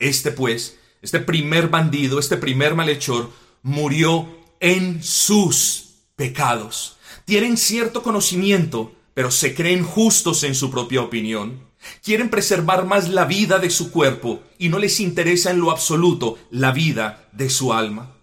Este 0.00 0.32
pues, 0.32 0.80
este 1.00 1.20
primer 1.20 1.68
bandido, 1.68 2.18
este 2.18 2.38
primer 2.38 2.74
malhechor, 2.74 3.30
murió 3.62 4.28
en 4.58 5.00
sus 5.00 5.90
pecados. 6.16 6.96
Tienen 7.24 7.56
cierto 7.56 8.02
conocimiento, 8.02 8.96
pero 9.14 9.30
se 9.30 9.54
creen 9.54 9.84
justos 9.84 10.42
en 10.42 10.56
su 10.56 10.72
propia 10.72 11.02
opinión. 11.02 11.68
Quieren 12.02 12.30
preservar 12.30 12.84
más 12.84 13.08
la 13.08 13.26
vida 13.26 13.60
de 13.60 13.70
su 13.70 13.92
cuerpo 13.92 14.42
y 14.58 14.70
no 14.70 14.80
les 14.80 14.98
interesa 14.98 15.52
en 15.52 15.60
lo 15.60 15.70
absoluto 15.70 16.36
la 16.50 16.72
vida 16.72 17.28
de 17.30 17.48
su 17.48 17.72
alma. 17.72 18.16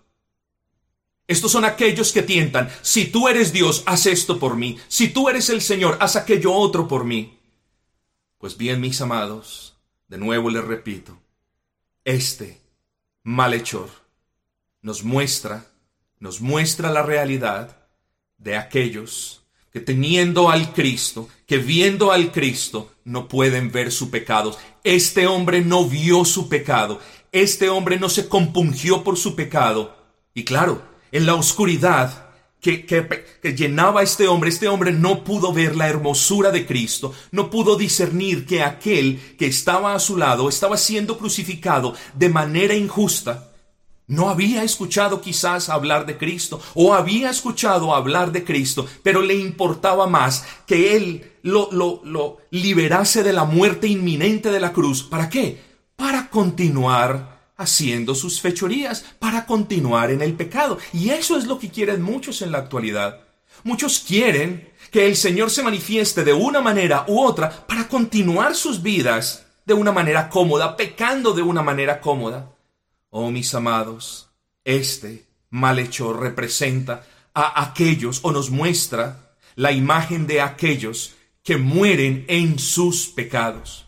Estos 1.27 1.51
son 1.51 1.65
aquellos 1.65 2.13
que 2.13 2.21
tientan, 2.21 2.69
si 2.81 3.05
tú 3.05 3.27
eres 3.27 3.51
Dios, 3.51 3.83
haz 3.85 4.05
esto 4.05 4.39
por 4.39 4.55
mí, 4.55 4.77
si 4.87 5.09
tú 5.09 5.27
eres 5.27 5.49
el 5.49 5.61
Señor, 5.61 5.97
haz 5.99 6.15
aquello 6.15 6.53
otro 6.53 6.87
por 6.87 7.03
mí. 7.03 7.37
Pues 8.37 8.57
bien, 8.57 8.79
mis 8.79 9.01
amados, 9.01 9.75
de 10.07 10.17
nuevo 10.17 10.49
les 10.49 10.63
repito, 10.63 11.19
este 12.05 12.61
malhechor 13.23 13.89
nos 14.81 15.03
muestra, 15.03 15.65
nos 16.19 16.39
muestra 16.39 16.91
la 16.91 17.03
realidad 17.03 17.77
de 18.37 18.55
aquellos 18.55 19.41
que 19.73 19.81
teniendo 19.81 20.49
al 20.49 20.73
Cristo, 20.73 21.27
que 21.45 21.57
viendo 21.57 22.13
al 22.13 22.31
Cristo, 22.31 22.93
no 23.03 23.27
pueden 23.27 23.71
ver 23.71 23.91
su 23.91 24.09
pecado. 24.09 24.57
Este 24.83 25.27
hombre 25.27 25.61
no 25.61 25.85
vio 25.85 26.23
su 26.23 26.47
pecado, 26.47 27.01
este 27.33 27.69
hombre 27.69 27.99
no 27.99 28.07
se 28.07 28.29
compungió 28.29 29.03
por 29.03 29.17
su 29.17 29.35
pecado. 29.35 29.95
Y 30.33 30.45
claro, 30.45 30.81
en 31.17 31.25
la 31.25 31.33
oscuridad 31.33 32.27
que, 32.61 32.85
que, 32.85 33.55
llenaba 33.55 34.03
este 34.03 34.27
hombre, 34.27 34.51
este 34.51 34.67
hombre 34.67 34.91
no 34.91 35.23
pudo 35.23 35.51
ver 35.51 35.75
la 35.75 35.87
hermosura 35.87 36.51
de 36.51 36.67
Cristo, 36.67 37.11
no 37.31 37.49
pudo 37.49 37.75
discernir 37.75 38.45
que 38.45 38.61
aquel 38.61 39.35
que 39.35 39.47
estaba 39.47 39.95
a 39.95 39.99
su 39.99 40.15
lado 40.15 40.47
estaba 40.47 40.77
siendo 40.77 41.17
crucificado 41.17 41.95
de 42.13 42.29
manera 42.29 42.75
injusta. 42.75 43.51
No 44.05 44.29
había 44.29 44.63
escuchado 44.63 45.19
quizás 45.21 45.69
hablar 45.69 46.05
de 46.05 46.17
Cristo 46.17 46.61
o 46.75 46.93
había 46.93 47.31
escuchado 47.31 47.95
hablar 47.95 48.31
de 48.31 48.43
Cristo, 48.43 48.85
pero 49.01 49.23
le 49.23 49.33
importaba 49.33 50.05
más 50.05 50.45
que 50.67 50.95
él 50.95 51.31
lo, 51.41 51.69
lo 51.71 52.37
liberase 52.51 53.23
de 53.23 53.33
la 53.33 53.43
muerte 53.43 53.87
inminente 53.87 54.51
de 54.51 54.59
la 54.59 54.71
cruz. 54.71 55.01
¿Para 55.01 55.29
qué? 55.29 55.59
Para 55.95 56.29
continuar 56.29 57.36
haciendo 57.57 58.15
sus 58.15 58.39
fechorías 58.39 59.03
para 59.19 59.45
continuar 59.45 60.11
en 60.11 60.21
el 60.21 60.33
pecado. 60.33 60.77
Y 60.93 61.09
eso 61.09 61.37
es 61.37 61.45
lo 61.45 61.59
que 61.59 61.69
quieren 61.69 62.01
muchos 62.01 62.41
en 62.41 62.51
la 62.51 62.59
actualidad. 62.59 63.21
Muchos 63.63 63.99
quieren 63.99 64.71
que 64.91 65.07
el 65.07 65.15
Señor 65.15 65.49
se 65.49 65.63
manifieste 65.63 66.23
de 66.23 66.33
una 66.33 66.61
manera 66.61 67.05
u 67.07 67.19
otra 67.19 67.67
para 67.67 67.87
continuar 67.87 68.55
sus 68.55 68.81
vidas 68.81 69.45
de 69.65 69.73
una 69.73 69.91
manera 69.91 70.29
cómoda, 70.29 70.77
pecando 70.77 71.33
de 71.33 71.41
una 71.41 71.61
manera 71.61 71.99
cómoda. 71.99 72.53
Oh 73.09 73.31
mis 73.31 73.53
amados, 73.53 74.29
este 74.63 75.25
malhechor 75.49 76.21
representa 76.21 77.05
a 77.33 77.63
aquellos 77.63 78.19
o 78.23 78.31
nos 78.31 78.49
muestra 78.49 79.35
la 79.55 79.71
imagen 79.71 80.27
de 80.27 80.39
aquellos 80.39 81.15
que 81.43 81.57
mueren 81.57 82.25
en 82.27 82.59
sus 82.59 83.07
pecados. 83.07 83.87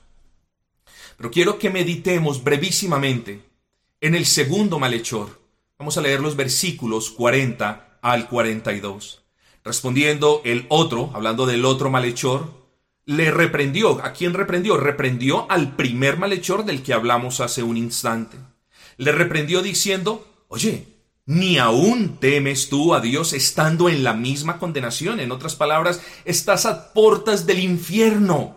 Pero 1.18 1.32
quiero 1.32 1.60
que 1.60 1.70
meditemos 1.70 2.44
brevísimamente 2.44 3.49
en 4.02 4.16
el 4.16 4.26
segundo 4.26 4.80
malhechor. 4.80 5.40
Vamos 5.78 5.98
a 5.98 6.02
leer 6.02 6.20
los 6.22 6.36
versículos 6.36 7.10
40 7.12 8.00
al 8.02 8.28
42. 8.28 9.24
Respondiendo 9.64 10.42
el 10.46 10.66
otro, 10.70 11.12
hablando 11.14 11.46
del 11.46 11.66
otro 11.66 11.90
malhechor, 11.90 12.60
le 13.06 13.32
reprendió. 13.32 14.04
¿A 14.04 14.14
quién 14.14 14.34
reprendió? 14.34 14.78
Reprendió 14.78 15.50
al 15.50 15.76
primer 15.76 16.18
malhechor 16.18 16.66
del 16.66 16.84
que 16.84 16.94
hablamos 16.94 17.40
hace 17.40 17.64
un 17.64 17.78
instante. 17.78 18.38
Le 18.98 19.12
reprendió 19.12 19.62
diciendo, 19.62 20.28
oye, 20.48 20.88
ni 21.26 21.58
aún 21.58 22.18
temes 22.20 22.70
tú 22.70 22.94
a 22.94 23.02
Dios 23.02 23.34
estando 23.34 23.90
en 23.90 24.04
la 24.04 24.14
misma 24.14 24.60
condenación. 24.60 25.20
En 25.20 25.32
otras 25.32 25.56
palabras, 25.56 26.02
estás 26.26 26.66
a 26.66 26.94
puertas 26.94 27.46
del 27.46 27.60
infierno. 27.60 28.56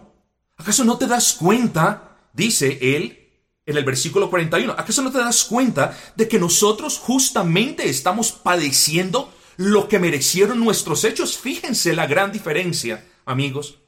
¿Acaso 0.57 0.85
no 0.85 0.99
te 0.99 1.07
das 1.07 1.35
cuenta? 1.35 2.19
Dice 2.33 2.79
él, 2.97 3.22
en 3.67 3.77
el 3.77 3.85
versículo 3.85 4.31
41. 4.31 4.73
¿Acaso 4.73 5.03
no 5.03 5.13
te 5.13 5.19
das 5.19 5.45
cuenta 5.45 5.97
de 6.17 6.29
que 6.29 6.39
nosotros 6.39 6.99
justamente 6.99 7.89
estamos 7.89 8.33
padeciendo 8.33 9.33
lo 9.57 9.89
que 9.89 9.99
merecieron 9.99 10.61
nuestros 10.61 11.05
hechos? 11.05 11.39
Fíjense 11.39 11.95
la 11.95 12.07
gran 12.07 12.33
diferencia, 12.33 13.07
amigos. 13.25 13.79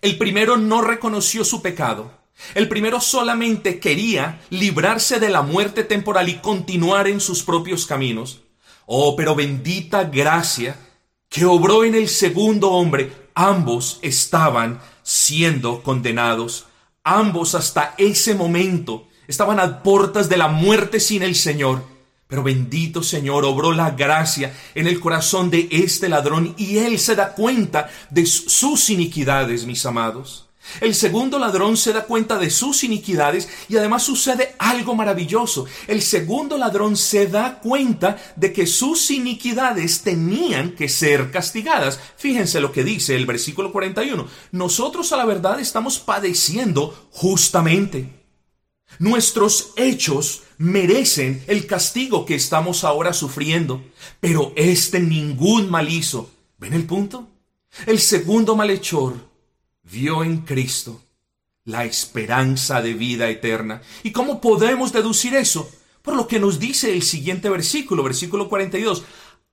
El 0.00 0.16
primero 0.16 0.56
no 0.56 0.80
reconoció 0.80 1.44
su 1.44 1.60
pecado. 1.60 2.12
El 2.54 2.68
primero 2.68 3.00
solamente 3.00 3.80
quería 3.80 4.40
librarse 4.50 5.18
de 5.18 5.28
la 5.28 5.42
muerte 5.42 5.82
temporal 5.82 6.28
y 6.28 6.38
continuar 6.38 7.08
en 7.08 7.20
sus 7.20 7.42
propios 7.42 7.84
caminos. 7.84 8.42
Oh, 8.86 9.16
pero 9.16 9.34
bendita 9.34 10.04
gracia 10.04 10.78
que 11.28 11.44
obró 11.44 11.84
en 11.84 11.94
el 11.94 12.08
segundo 12.08 12.70
hombre. 12.70 13.12
Ambos 13.34 13.98
estaban 14.02 14.80
siendo 15.02 15.82
condenados 15.82 16.66
Ambos 17.10 17.54
hasta 17.54 17.94
ese 17.96 18.34
momento 18.34 19.08
estaban 19.26 19.58
a 19.60 19.82
puertas 19.82 20.28
de 20.28 20.36
la 20.36 20.48
muerte 20.48 21.00
sin 21.00 21.22
el 21.22 21.34
Señor. 21.34 21.82
Pero 22.26 22.42
bendito 22.42 23.02
Señor, 23.02 23.46
obró 23.46 23.72
la 23.72 23.92
gracia 23.92 24.54
en 24.74 24.86
el 24.86 25.00
corazón 25.00 25.48
de 25.48 25.68
este 25.70 26.10
ladrón 26.10 26.54
y 26.58 26.76
él 26.76 26.98
se 26.98 27.16
da 27.16 27.32
cuenta 27.32 27.88
de 28.10 28.26
sus 28.26 28.90
iniquidades, 28.90 29.64
mis 29.64 29.86
amados. 29.86 30.47
El 30.80 30.94
segundo 30.94 31.38
ladrón 31.38 31.76
se 31.76 31.92
da 31.92 32.04
cuenta 32.04 32.38
de 32.38 32.50
sus 32.50 32.84
iniquidades 32.84 33.48
y 33.68 33.76
además 33.76 34.02
sucede 34.02 34.54
algo 34.58 34.94
maravilloso. 34.94 35.66
El 35.86 36.02
segundo 36.02 36.56
ladrón 36.58 36.96
se 36.96 37.26
da 37.26 37.58
cuenta 37.60 38.16
de 38.36 38.52
que 38.52 38.66
sus 38.66 39.10
iniquidades 39.10 40.02
tenían 40.02 40.72
que 40.72 40.88
ser 40.88 41.30
castigadas. 41.30 41.98
Fíjense 42.16 42.60
lo 42.60 42.72
que 42.72 42.84
dice 42.84 43.16
el 43.16 43.26
versículo 43.26 43.72
41. 43.72 44.26
Nosotros 44.52 45.12
a 45.12 45.16
la 45.16 45.24
verdad 45.24 45.58
estamos 45.60 45.98
padeciendo 45.98 47.08
justamente. 47.10 48.18
Nuestros 48.98 49.72
hechos 49.76 50.42
merecen 50.56 51.42
el 51.46 51.66
castigo 51.66 52.24
que 52.24 52.34
estamos 52.34 52.84
ahora 52.84 53.12
sufriendo, 53.12 53.82
pero 54.20 54.52
este 54.56 55.00
ningún 55.00 55.70
mal 55.70 55.88
hizo. 55.88 56.30
¿Ven 56.58 56.72
el 56.72 56.84
punto? 56.84 57.28
El 57.86 58.00
segundo 58.00 58.56
malhechor 58.56 59.27
vio 59.90 60.24
en 60.24 60.38
Cristo 60.42 61.02
la 61.64 61.84
esperanza 61.84 62.80
de 62.80 62.94
vida 62.94 63.28
eterna. 63.28 63.82
¿Y 64.02 64.12
cómo 64.12 64.40
podemos 64.40 64.92
deducir 64.92 65.34
eso? 65.34 65.70
Por 66.02 66.16
lo 66.16 66.26
que 66.26 66.40
nos 66.40 66.58
dice 66.58 66.92
el 66.92 67.02
siguiente 67.02 67.50
versículo, 67.50 68.02
versículo 68.02 68.48
42. 68.48 69.04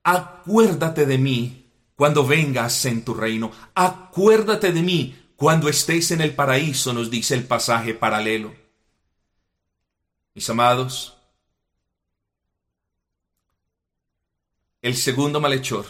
Acuérdate 0.04 1.06
de 1.06 1.18
mí 1.18 1.66
cuando 1.96 2.26
vengas 2.26 2.86
en 2.86 3.04
tu 3.04 3.14
reino. 3.14 3.52
Acuérdate 3.74 4.72
de 4.72 4.82
mí 4.82 5.16
cuando 5.36 5.68
estés 5.68 6.12
en 6.12 6.22
el 6.22 6.34
paraíso, 6.34 6.94
nos 6.94 7.10
dice 7.12 7.34
el 7.34 7.44
pasaje 7.44 7.94
paralelo. 7.94 8.54
Mis 10.34 10.50
amados, 10.50 11.18
el 14.82 14.96
segundo 14.96 15.42
malhechor 15.42 15.86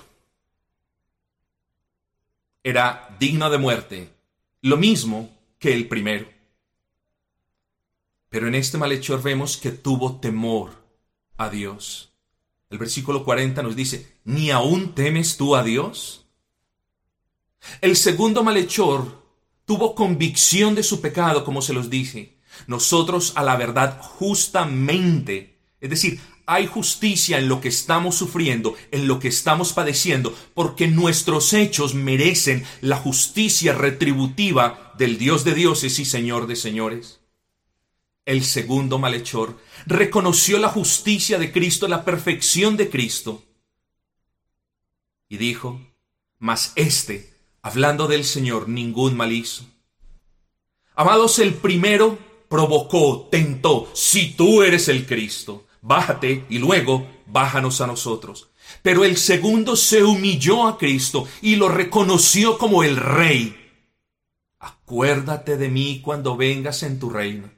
era 2.64 3.16
digno 3.20 3.50
de 3.52 3.58
muerte 3.60 4.14
lo 4.65 4.77
mismo 4.77 5.29
que 5.60 5.75
el 5.75 5.88
primero. 5.88 6.27
Pero 8.29 8.48
en 8.48 8.55
este 8.55 8.79
malhechor 8.79 9.22
vemos 9.22 9.57
que 9.57 9.69
tuvo 9.69 10.19
temor 10.19 10.72
a 11.38 11.50
Dios. 11.50 12.13
El 12.72 12.79
versículo 12.79 13.24
40 13.24 13.62
nos 13.62 13.75
dice, 13.75 14.17
¿ni 14.24 14.50
aún 14.50 14.95
temes 14.95 15.38
tú 15.38 15.55
a 15.55 15.62
Dios? 15.62 16.25
El 17.79 17.95
segundo 17.95 18.43
malhechor 18.43 19.24
tuvo 19.65 19.93
convicción 19.93 20.74
de 20.74 20.81
su 20.81 21.00
pecado, 21.00 21.45
como 21.45 21.62
se 21.62 21.74
los 21.74 21.91
dije. 21.91 22.39
Nosotros 22.65 23.34
a 23.36 23.43
la 23.43 23.57
verdad 23.57 24.01
justamente, 24.01 25.60
es 25.79 25.91
decir, 25.91 26.19
hay 26.46 26.68
justicia 26.68 27.40
en 27.40 27.50
lo 27.50 27.62
que 27.62 27.70
estamos 27.70 28.16
sufriendo, 28.16 28.75
en 28.92 29.08
lo 29.08 29.20
que 29.20 29.28
estamos 29.28 29.74
padeciendo, 29.74 30.36
porque 30.54 30.88
nuestros 30.88 31.54
hechos 31.54 31.96
merecen 31.96 32.66
la 32.82 32.98
justicia 32.98 33.74
retributiva 33.74 34.94
del 34.98 35.18
Dios 35.18 35.44
de 35.44 35.56
dioses 35.56 36.00
y 36.00 36.06
Señor 36.06 36.48
de 36.48 36.56
señores. 36.56 37.20
El 38.25 38.44
segundo 38.44 38.98
malhechor 38.98 39.60
reconoció 39.86 40.58
la 40.60 40.70
justicia 40.70 41.38
de 41.38 41.52
Cristo, 41.52 41.88
la 41.88 42.06
perfección 42.06 42.78
de 42.78 42.90
Cristo, 42.90 43.44
y 45.30 45.38
dijo, 45.38 45.82
mas 46.40 46.74
éste, 46.75 47.34
hablando 47.62 48.08
del 48.08 48.24
Señor, 48.24 48.70
ningún 48.70 49.18
mal 49.18 49.32
hizo. 49.32 49.66
Amados, 50.96 51.40
el 51.40 51.54
primero 51.56 52.18
provocó, 52.48 53.28
tentó, 53.32 53.90
si 53.94 54.34
tú 54.34 54.64
eres 54.64 54.88
el 54.88 55.06
Cristo, 55.06 55.64
bájate 55.86 56.46
y 56.50 56.58
luego 56.58 57.08
bájanos 57.27 57.80
a 57.80 57.88
nosotros. 57.88 58.50
Pero 58.82 59.06
el 59.06 59.18
segundo 59.18 59.75
se 59.75 60.04
humilló 60.04 60.68
a 60.68 60.77
Cristo 60.77 61.27
y 61.42 61.56
lo 61.56 61.70
reconoció 61.70 62.58
como 62.58 62.84
el 62.84 62.98
rey. 62.98 63.56
Acuérdate 64.60 65.58
de 65.58 65.70
mí 65.70 66.01
cuando 66.04 66.36
vengas 66.36 66.84
en 66.84 67.00
tu 67.00 67.10
reino. 67.10 67.51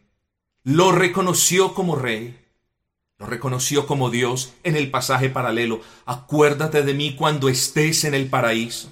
Lo 0.63 0.91
reconoció 0.91 1.73
como 1.73 1.95
rey. 1.95 2.37
Lo 3.17 3.25
reconoció 3.25 3.87
como 3.87 4.09
Dios 4.09 4.53
en 4.63 4.75
el 4.75 4.91
pasaje 4.91 5.29
paralelo. 5.29 5.81
Acuérdate 6.05 6.83
de 6.83 6.93
mí 6.93 7.15
cuando 7.15 7.49
estés 7.49 8.03
en 8.03 8.13
el 8.13 8.29
paraíso. 8.29 8.91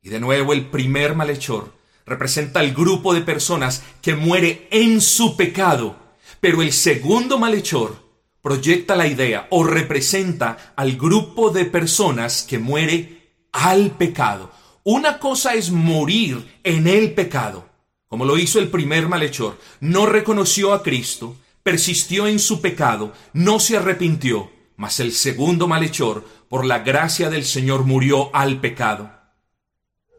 Y 0.00 0.08
de 0.08 0.20
nuevo 0.20 0.52
el 0.52 0.66
primer 0.66 1.14
malhechor 1.14 1.72
representa 2.06 2.60
al 2.60 2.72
grupo 2.72 3.14
de 3.14 3.20
personas 3.20 3.82
que 4.00 4.14
muere 4.14 4.68
en 4.70 5.00
su 5.00 5.36
pecado. 5.36 5.96
Pero 6.40 6.62
el 6.62 6.72
segundo 6.72 7.38
malhechor 7.38 8.02
proyecta 8.42 8.96
la 8.96 9.06
idea 9.06 9.46
o 9.50 9.64
representa 9.64 10.74
al 10.76 10.96
grupo 10.96 11.50
de 11.50 11.64
personas 11.64 12.42
que 12.42 12.58
muere 12.58 13.30
al 13.52 13.92
pecado. 13.92 14.50
Una 14.82 15.18
cosa 15.18 15.54
es 15.54 15.70
morir 15.70 16.58
en 16.64 16.88
el 16.88 17.12
pecado, 17.12 17.68
como 18.08 18.24
lo 18.24 18.36
hizo 18.36 18.58
el 18.58 18.68
primer 18.68 19.08
malhechor. 19.08 19.58
No 19.80 20.06
reconoció 20.06 20.72
a 20.72 20.82
Cristo, 20.82 21.36
persistió 21.62 22.26
en 22.26 22.40
su 22.40 22.60
pecado, 22.60 23.12
no 23.32 23.60
se 23.60 23.76
arrepintió, 23.76 24.50
mas 24.76 24.98
el 24.98 25.12
segundo 25.12 25.68
malhechor, 25.68 26.24
por 26.48 26.64
la 26.64 26.80
gracia 26.80 27.30
del 27.30 27.44
Señor, 27.44 27.84
murió 27.84 28.34
al 28.34 28.60
pecado. 28.60 29.12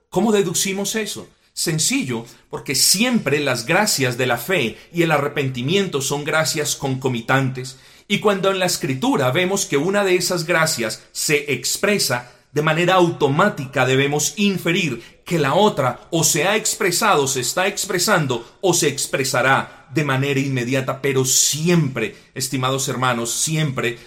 ¿Cómo 0.10 0.32
deducimos 0.32 0.96
eso? 0.96 1.28
Sencillo, 1.52 2.26
porque 2.50 2.74
siempre 2.74 3.40
las 3.40 3.66
gracias 3.66 4.18
de 4.18 4.28
la 4.28 4.38
fe 4.38 4.78
y 4.94 5.02
el 5.02 5.12
arrepentimiento 5.12 6.02
son 6.02 6.24
gracias 6.24 6.76
concomitantes, 6.76 7.78
y 8.08 8.20
cuando 8.20 8.52
en 8.52 8.60
la 8.60 8.66
escritura 8.66 9.32
vemos 9.32 9.66
que 9.66 9.78
una 9.78 10.04
de 10.04 10.16
esas 10.16 10.46
gracias 10.46 11.04
se 11.12 11.54
expresa, 11.54 12.32
de 12.52 12.62
manera 12.62 12.96
automática 12.96 13.86
debemos 13.86 14.34
inferir 14.38 15.22
que 15.26 15.40
la 15.40 15.56
otra 15.56 16.08
o 16.12 16.24
se 16.24 16.48
ha 16.48 16.56
expresado, 16.56 17.28
se 17.28 17.40
está 17.40 17.68
expresando 17.68 18.58
o 18.62 18.74
se 18.74 18.88
expresará 18.88 19.88
de 19.94 20.04
manera 20.04 20.40
inmediata, 20.40 21.02
pero 21.02 21.26
siempre, 21.26 22.16
estimados 22.36 22.88
hermanos, 22.88 23.32
siempre 23.32 23.98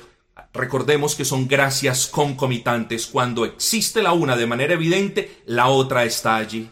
recordemos 0.52 1.14
que 1.14 1.24
son 1.24 1.48
gracias 1.48 2.06
concomitantes. 2.06 3.06
Cuando 3.06 3.44
existe 3.44 4.02
la 4.02 4.12
una 4.12 4.36
de 4.36 4.46
manera 4.46 4.74
evidente, 4.74 5.42
la 5.46 5.66
otra 5.68 6.04
está 6.04 6.36
allí. 6.36 6.70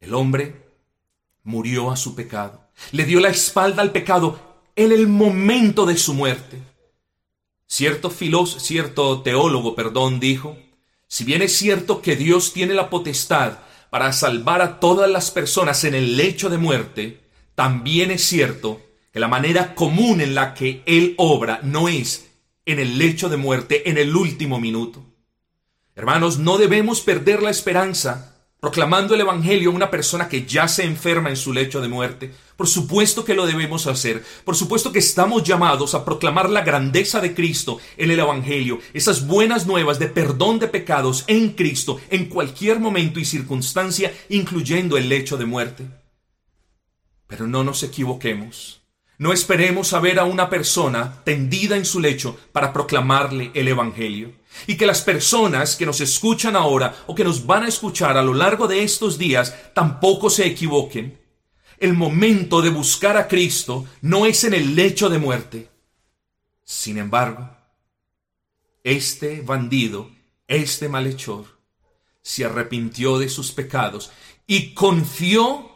El 0.00 0.14
hombre 0.14 0.62
murió 1.44 1.90
a 1.90 1.96
su 1.96 2.14
pecado, 2.14 2.68
le 2.92 3.04
dio 3.04 3.20
la 3.20 3.28
espalda 3.28 3.82
al 3.82 3.92
pecado 3.92 4.51
en 4.76 4.92
el 4.92 5.08
momento 5.08 5.86
de 5.86 5.96
su 5.96 6.14
muerte. 6.14 6.58
Cierto 7.66 8.10
filósofo, 8.10 8.60
cierto 8.60 9.22
teólogo, 9.22 9.74
perdón, 9.74 10.20
dijo, 10.20 10.56
si 11.08 11.24
bien 11.24 11.42
es 11.42 11.56
cierto 11.56 12.02
que 12.02 12.16
Dios 12.16 12.52
tiene 12.52 12.74
la 12.74 12.90
potestad 12.90 13.58
para 13.90 14.12
salvar 14.12 14.62
a 14.62 14.80
todas 14.80 15.10
las 15.10 15.30
personas 15.30 15.84
en 15.84 15.94
el 15.94 16.16
lecho 16.16 16.48
de 16.48 16.58
muerte, 16.58 17.20
también 17.54 18.10
es 18.10 18.24
cierto 18.24 18.80
que 19.12 19.20
la 19.20 19.28
manera 19.28 19.74
común 19.74 20.20
en 20.20 20.34
la 20.34 20.54
que 20.54 20.82
Él 20.86 21.14
obra 21.18 21.60
no 21.62 21.88
es 21.88 22.30
en 22.64 22.78
el 22.78 22.98
lecho 22.98 23.28
de 23.28 23.36
muerte 23.36 23.90
en 23.90 23.98
el 23.98 24.16
último 24.16 24.58
minuto. 24.58 25.04
Hermanos, 25.94 26.38
no 26.38 26.56
debemos 26.56 27.02
perder 27.02 27.42
la 27.42 27.50
esperanza 27.50 28.31
proclamando 28.62 29.16
el 29.16 29.22
Evangelio 29.22 29.70
a 29.70 29.74
una 29.74 29.90
persona 29.90 30.28
que 30.28 30.46
ya 30.46 30.68
se 30.68 30.84
enferma 30.84 31.30
en 31.30 31.36
su 31.36 31.52
lecho 31.52 31.80
de 31.80 31.88
muerte. 31.88 32.32
Por 32.56 32.68
supuesto 32.68 33.24
que 33.24 33.34
lo 33.34 33.44
debemos 33.44 33.88
hacer. 33.88 34.24
Por 34.44 34.54
supuesto 34.54 34.92
que 34.92 35.00
estamos 35.00 35.42
llamados 35.42 35.96
a 35.96 36.04
proclamar 36.04 36.48
la 36.48 36.60
grandeza 36.60 37.20
de 37.20 37.34
Cristo 37.34 37.80
en 37.96 38.12
el 38.12 38.20
Evangelio, 38.20 38.78
esas 38.94 39.26
buenas 39.26 39.66
nuevas 39.66 39.98
de 39.98 40.06
perdón 40.06 40.60
de 40.60 40.68
pecados 40.68 41.24
en 41.26 41.54
Cristo 41.54 42.00
en 42.08 42.26
cualquier 42.26 42.78
momento 42.78 43.18
y 43.18 43.24
circunstancia, 43.24 44.14
incluyendo 44.28 44.96
el 44.96 45.08
lecho 45.08 45.36
de 45.36 45.44
muerte. 45.44 45.88
Pero 47.26 47.48
no 47.48 47.64
nos 47.64 47.82
equivoquemos. 47.82 48.81
No 49.22 49.32
esperemos 49.32 49.92
a 49.92 50.00
ver 50.00 50.18
a 50.18 50.24
una 50.24 50.50
persona 50.50 51.22
tendida 51.22 51.76
en 51.76 51.84
su 51.84 52.00
lecho 52.00 52.36
para 52.50 52.72
proclamarle 52.72 53.52
el 53.54 53.68
Evangelio. 53.68 54.32
Y 54.66 54.76
que 54.76 54.84
las 54.84 55.02
personas 55.02 55.76
que 55.76 55.86
nos 55.86 56.00
escuchan 56.00 56.56
ahora 56.56 56.92
o 57.06 57.14
que 57.14 57.22
nos 57.22 57.46
van 57.46 57.62
a 57.62 57.68
escuchar 57.68 58.16
a 58.16 58.22
lo 58.24 58.34
largo 58.34 58.66
de 58.66 58.82
estos 58.82 59.18
días 59.18 59.54
tampoco 59.74 60.28
se 60.28 60.44
equivoquen. 60.44 61.20
El 61.78 61.92
momento 61.92 62.62
de 62.62 62.70
buscar 62.70 63.16
a 63.16 63.28
Cristo 63.28 63.84
no 64.00 64.26
es 64.26 64.42
en 64.42 64.54
el 64.54 64.74
lecho 64.74 65.08
de 65.08 65.20
muerte. 65.20 65.68
Sin 66.64 66.98
embargo, 66.98 67.48
este 68.82 69.40
bandido, 69.40 70.10
este 70.48 70.88
malhechor, 70.88 71.44
se 72.22 72.44
arrepintió 72.44 73.20
de 73.20 73.28
sus 73.28 73.52
pecados 73.52 74.10
y 74.48 74.74
confió 74.74 75.71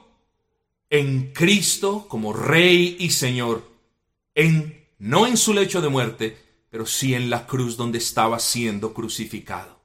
en 0.91 1.33
Cristo 1.33 2.07
como 2.09 2.33
Rey 2.33 2.97
y 2.99 3.11
Señor, 3.11 3.71
en 4.35 4.87
no 4.99 5.27
en 5.27 5.37
su 5.37 5.53
lecho 5.53 5.81
de 5.81 5.89
muerte, 5.89 6.39
pero 6.71 6.87
sí 6.87 7.15
en 7.15 7.31
la 7.31 7.47
cruz 7.47 7.77
donde 7.77 7.99
estaba 7.99 8.39
siendo 8.39 8.95
crucificado. 8.95 9.85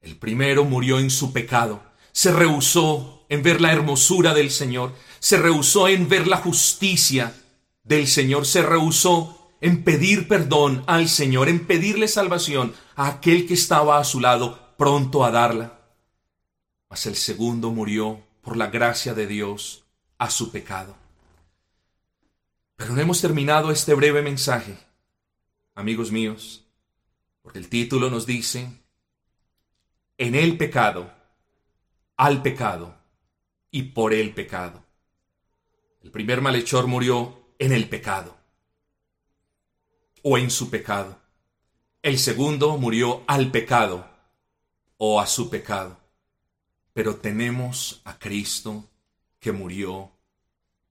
El 0.00 0.16
primero 0.16 0.64
murió 0.64 0.98
en 0.98 1.10
su 1.10 1.32
pecado, 1.32 1.82
se 2.12 2.32
rehusó 2.32 3.24
en 3.28 3.42
ver 3.42 3.60
la 3.60 3.72
hermosura 3.72 4.34
del 4.34 4.50
Señor, 4.50 4.94
se 5.18 5.36
rehusó 5.38 5.88
en 5.88 6.08
ver 6.08 6.26
la 6.26 6.36
justicia 6.36 7.34
del 7.82 8.06
Señor, 8.06 8.46
se 8.46 8.62
rehusó 8.62 9.52
en 9.60 9.82
pedir 9.82 10.28
perdón 10.28 10.84
al 10.86 11.08
Señor, 11.08 11.48
en 11.48 11.66
pedirle 11.66 12.08
salvación 12.08 12.74
a 12.94 13.08
aquel 13.08 13.46
que 13.46 13.54
estaba 13.54 13.98
a 13.98 14.04
su 14.04 14.20
lado, 14.20 14.74
pronto 14.76 15.24
a 15.24 15.30
darla. 15.30 15.80
Mas 16.88 17.06
el 17.06 17.16
segundo 17.16 17.70
murió 17.70 18.25
por 18.46 18.56
la 18.56 18.68
gracia 18.68 19.12
de 19.12 19.26
Dios 19.26 19.84
a 20.18 20.30
su 20.30 20.52
pecado. 20.52 20.94
Pero 22.76 22.94
no 22.94 23.00
hemos 23.00 23.20
terminado 23.20 23.72
este 23.72 23.92
breve 23.92 24.22
mensaje, 24.22 24.78
amigos 25.74 26.12
míos, 26.12 26.64
porque 27.42 27.58
el 27.58 27.68
título 27.68 28.08
nos 28.08 28.24
dice, 28.24 28.70
en 30.16 30.36
el 30.36 30.56
pecado, 30.56 31.12
al 32.16 32.40
pecado 32.40 32.94
y 33.72 33.82
por 33.82 34.14
el 34.14 34.32
pecado. 34.32 34.84
El 36.00 36.12
primer 36.12 36.40
malhechor 36.40 36.86
murió 36.86 37.48
en 37.58 37.72
el 37.72 37.88
pecado 37.88 38.36
o 40.22 40.38
en 40.38 40.52
su 40.52 40.70
pecado. 40.70 41.18
El 42.00 42.20
segundo 42.20 42.78
murió 42.78 43.24
al 43.26 43.50
pecado 43.50 44.08
o 44.98 45.20
a 45.20 45.26
su 45.26 45.50
pecado 45.50 46.05
pero 46.96 47.16
tenemos 47.16 48.00
a 48.04 48.18
Cristo 48.18 48.86
que 49.38 49.52
murió 49.52 50.12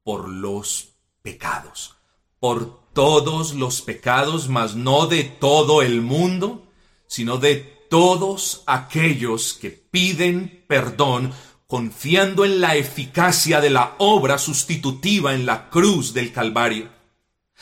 por 0.03 0.29
los 0.29 0.89
pecados, 1.23 1.95
por 2.39 2.91
todos 2.93 3.55
los 3.55 3.81
pecados, 3.81 4.47
mas 4.47 4.75
no 4.75 5.07
de 5.07 5.23
todo 5.23 5.81
el 5.81 6.03
mundo, 6.03 6.71
sino 7.07 7.37
de 7.37 7.55
todos 7.89 8.61
aquellos 8.67 9.55
que 9.55 9.71
piden 9.71 10.63
perdón 10.67 11.33
confiando 11.65 12.45
en 12.45 12.61
la 12.61 12.75
eficacia 12.75 13.59
de 13.59 13.71
la 13.71 13.95
obra 13.97 14.37
sustitutiva 14.37 15.33
en 15.33 15.47
la 15.47 15.71
cruz 15.71 16.13
del 16.13 16.31
Calvario. 16.31 16.87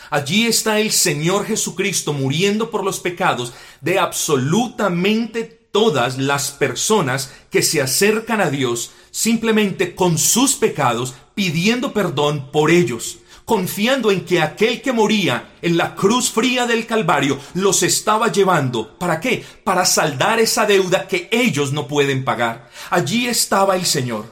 Allí 0.09 0.47
está 0.47 0.81
el 0.81 0.91
Señor 0.91 1.45
Jesucristo 1.45 2.11
muriendo 2.11 2.69
por 2.69 2.83
los 2.83 2.99
pecados 2.99 3.53
de 3.79 3.99
absolutamente 3.99 5.62
todas 5.73 6.19
las 6.19 6.51
personas 6.51 7.33
que 7.49 7.63
se 7.63 7.81
acercan 7.81 8.39
a 8.39 8.51
Dios 8.51 8.91
simplemente 9.09 9.95
con 9.95 10.19
sus 10.19 10.53
pecados, 10.55 11.15
pidiendo 11.33 11.93
perdón 11.93 12.51
por 12.51 12.69
ellos, 12.69 13.17
confiando 13.43 14.11
en 14.11 14.23
que 14.23 14.39
aquel 14.39 14.83
que 14.83 14.93
moría 14.93 15.55
en 15.63 15.75
la 15.75 15.95
cruz 15.95 16.29
fría 16.29 16.67
del 16.67 16.85
Calvario 16.85 17.39
los 17.55 17.81
estaba 17.81 18.31
llevando. 18.31 18.99
¿Para 18.99 19.19
qué? 19.19 19.43
Para 19.63 19.83
saldar 19.85 20.39
esa 20.39 20.67
deuda 20.67 21.07
que 21.07 21.27
ellos 21.31 21.73
no 21.73 21.87
pueden 21.87 22.23
pagar. 22.23 22.69
Allí 22.91 23.25
estaba 23.25 23.75
el 23.75 23.87
Señor, 23.87 24.31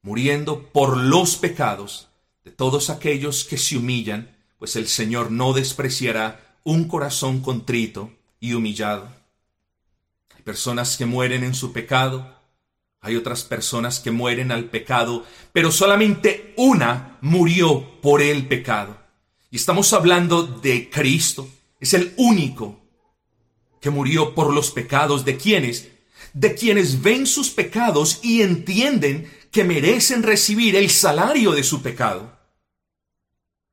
muriendo 0.00 0.62
por 0.72 0.96
los 0.96 1.36
pecados 1.36 2.08
de 2.42 2.52
todos 2.52 2.88
aquellos 2.88 3.44
que 3.44 3.58
se 3.58 3.76
humillan, 3.76 4.34
pues 4.58 4.76
el 4.76 4.88
Señor 4.88 5.30
no 5.30 5.52
despreciará 5.52 6.56
un 6.64 6.88
corazón 6.88 7.40
contrito 7.42 8.10
y 8.40 8.54
humillado 8.54 9.21
personas 10.42 10.96
que 10.96 11.06
mueren 11.06 11.44
en 11.44 11.54
su 11.54 11.72
pecado, 11.72 12.34
hay 13.00 13.16
otras 13.16 13.42
personas 13.42 13.98
que 13.98 14.12
mueren 14.12 14.52
al 14.52 14.66
pecado, 14.66 15.26
pero 15.52 15.72
solamente 15.72 16.54
una 16.56 17.18
murió 17.20 18.00
por 18.00 18.22
el 18.22 18.46
pecado. 18.46 18.96
Y 19.50 19.56
estamos 19.56 19.92
hablando 19.92 20.44
de 20.44 20.88
Cristo. 20.88 21.48
Es 21.80 21.94
el 21.94 22.14
único 22.16 22.80
que 23.80 23.90
murió 23.90 24.34
por 24.34 24.52
los 24.52 24.70
pecados 24.70 25.24
de 25.24 25.36
quienes, 25.36 25.88
de 26.32 26.54
quienes 26.54 27.02
ven 27.02 27.26
sus 27.26 27.50
pecados 27.50 28.20
y 28.22 28.42
entienden 28.42 29.28
que 29.50 29.64
merecen 29.64 30.22
recibir 30.22 30.76
el 30.76 30.88
salario 30.88 31.50
de 31.50 31.64
su 31.64 31.82
pecado. 31.82 32.38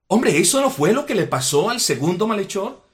Hombre, 0.07 0.39
eso 0.39 0.59
no 0.59 0.71
fue 0.71 0.91
lo 0.91 1.05
que 1.05 1.13
le 1.13 1.27
pasó 1.27 1.69
al 1.69 1.79
segundo 1.79 2.25
malhechor. 2.25 2.88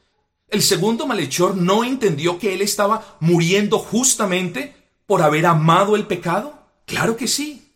El 0.55 0.63
segundo 0.63 1.05
malhechor 1.05 1.57
no 1.57 1.83
entendió 1.83 2.39
que 2.39 2.53
él 2.53 2.61
estaba 2.61 3.17
muriendo 3.19 3.77
justamente 3.77 4.73
por 5.05 5.21
haber 5.21 5.45
amado 5.47 5.97
el 5.97 6.07
pecado. 6.07 6.57
Claro 6.85 7.17
que 7.17 7.27
sí. 7.27 7.73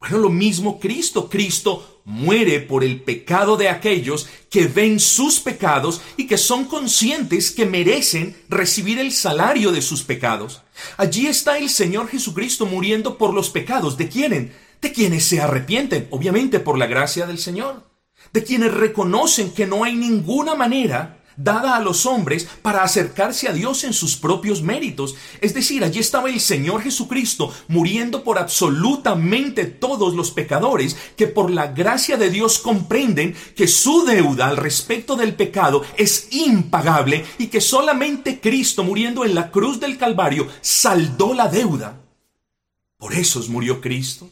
Bueno, 0.00 0.18
lo 0.18 0.28
mismo 0.28 0.80
Cristo. 0.80 1.30
Cristo 1.30 2.02
muere 2.04 2.58
por 2.58 2.82
el 2.82 3.02
pecado 3.02 3.56
de 3.56 3.68
aquellos 3.68 4.26
que 4.50 4.66
ven 4.66 4.98
sus 4.98 5.38
pecados 5.38 6.00
y 6.16 6.26
que 6.26 6.38
son 6.38 6.64
conscientes 6.64 7.52
que 7.52 7.66
merecen 7.66 8.36
recibir 8.48 8.98
el 8.98 9.12
salario 9.12 9.70
de 9.70 9.80
sus 9.80 10.02
pecados. 10.02 10.62
Allí 10.96 11.28
está 11.28 11.56
el 11.56 11.70
Señor 11.70 12.08
Jesucristo 12.08 12.66
muriendo 12.66 13.16
por 13.16 13.32
los 13.32 13.48
pecados. 13.48 13.96
¿De 13.96 14.08
quiénes? 14.08 14.50
De 14.80 14.90
quienes 14.90 15.24
se 15.24 15.40
arrepienten, 15.40 16.08
obviamente 16.10 16.58
por 16.58 16.78
la 16.78 16.88
gracia 16.88 17.28
del 17.28 17.38
Señor. 17.38 17.84
De 18.32 18.42
quienes 18.42 18.74
reconocen 18.74 19.52
que 19.52 19.68
no 19.68 19.84
hay 19.84 19.94
ninguna 19.94 20.56
manera 20.56 21.21
dada 21.36 21.76
a 21.76 21.80
los 21.80 22.06
hombres 22.06 22.48
para 22.62 22.82
acercarse 22.82 23.48
a 23.48 23.52
Dios 23.52 23.84
en 23.84 23.92
sus 23.92 24.16
propios 24.16 24.62
méritos. 24.62 25.14
Es 25.40 25.54
decir, 25.54 25.84
allí 25.84 25.98
estaba 25.98 26.28
el 26.28 26.40
Señor 26.40 26.82
Jesucristo 26.82 27.52
muriendo 27.68 28.24
por 28.24 28.38
absolutamente 28.38 29.64
todos 29.64 30.14
los 30.14 30.30
pecadores 30.30 30.96
que 31.16 31.26
por 31.26 31.50
la 31.50 31.68
gracia 31.68 32.16
de 32.16 32.30
Dios 32.30 32.58
comprenden 32.58 33.34
que 33.56 33.68
su 33.68 34.04
deuda 34.04 34.48
al 34.48 34.56
respecto 34.56 35.16
del 35.16 35.34
pecado 35.34 35.82
es 35.96 36.28
impagable 36.30 37.24
y 37.38 37.48
que 37.48 37.60
solamente 37.60 38.40
Cristo 38.40 38.84
muriendo 38.84 39.24
en 39.24 39.34
la 39.34 39.50
cruz 39.50 39.80
del 39.80 39.98
Calvario 39.98 40.48
saldó 40.60 41.34
la 41.34 41.48
deuda. 41.48 42.00
Por 42.96 43.14
eso 43.14 43.42
murió 43.48 43.80
Cristo. 43.80 44.30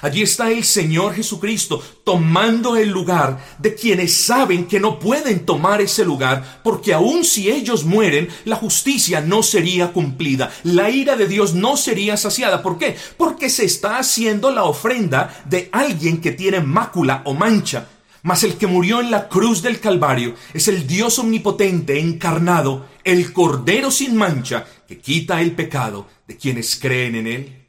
Allí 0.00 0.22
está 0.22 0.50
el 0.50 0.64
Señor 0.64 1.14
Jesucristo 1.14 1.82
tomando 2.04 2.76
el 2.76 2.88
lugar 2.88 3.38
de 3.58 3.74
quienes 3.74 4.14
saben 4.14 4.66
que 4.66 4.80
no 4.80 4.98
pueden 4.98 5.44
tomar 5.44 5.80
ese 5.80 6.04
lugar, 6.04 6.60
porque 6.64 6.94
aun 6.94 7.24
si 7.24 7.50
ellos 7.50 7.84
mueren, 7.84 8.28
la 8.44 8.56
justicia 8.56 9.20
no 9.20 9.42
sería 9.42 9.92
cumplida, 9.92 10.50
la 10.64 10.90
ira 10.90 11.16
de 11.16 11.28
Dios 11.28 11.54
no 11.54 11.76
sería 11.76 12.16
saciada. 12.16 12.62
¿Por 12.62 12.78
qué? 12.78 12.96
Porque 13.16 13.50
se 13.50 13.64
está 13.64 13.98
haciendo 13.98 14.50
la 14.50 14.64
ofrenda 14.64 15.42
de 15.44 15.68
alguien 15.72 16.20
que 16.20 16.32
tiene 16.32 16.60
mácula 16.60 17.22
o 17.24 17.34
mancha. 17.34 17.88
Mas 18.22 18.44
el 18.44 18.56
que 18.56 18.68
murió 18.68 19.00
en 19.00 19.10
la 19.10 19.28
cruz 19.28 19.62
del 19.62 19.80
Calvario 19.80 20.36
es 20.54 20.68
el 20.68 20.86
Dios 20.86 21.18
omnipotente 21.18 21.98
encarnado, 21.98 22.86
el 23.02 23.32
Cordero 23.32 23.90
sin 23.90 24.14
mancha, 24.14 24.64
que 24.86 24.98
quita 24.98 25.40
el 25.40 25.52
pecado 25.52 26.06
de 26.28 26.36
quienes 26.36 26.76
creen 26.76 27.16
en 27.16 27.26
él. 27.26 27.61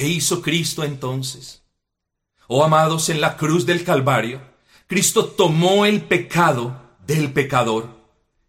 ¿Qué 0.00 0.08
hizo 0.08 0.40
Cristo 0.40 0.82
entonces? 0.82 1.62
Oh 2.46 2.64
amados, 2.64 3.10
en 3.10 3.20
la 3.20 3.36
cruz 3.36 3.66
del 3.66 3.84
Calvario, 3.84 4.40
Cristo 4.86 5.26
tomó 5.26 5.84
el 5.84 6.00
pecado 6.00 6.96
del 7.06 7.34
pecador 7.34 7.86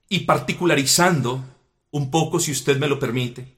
y 0.08 0.22
particularizando 0.22 1.44
un 1.90 2.10
poco, 2.10 2.40
si 2.40 2.54
usted 2.54 2.78
me 2.78 2.88
lo 2.88 3.00
permite, 3.00 3.58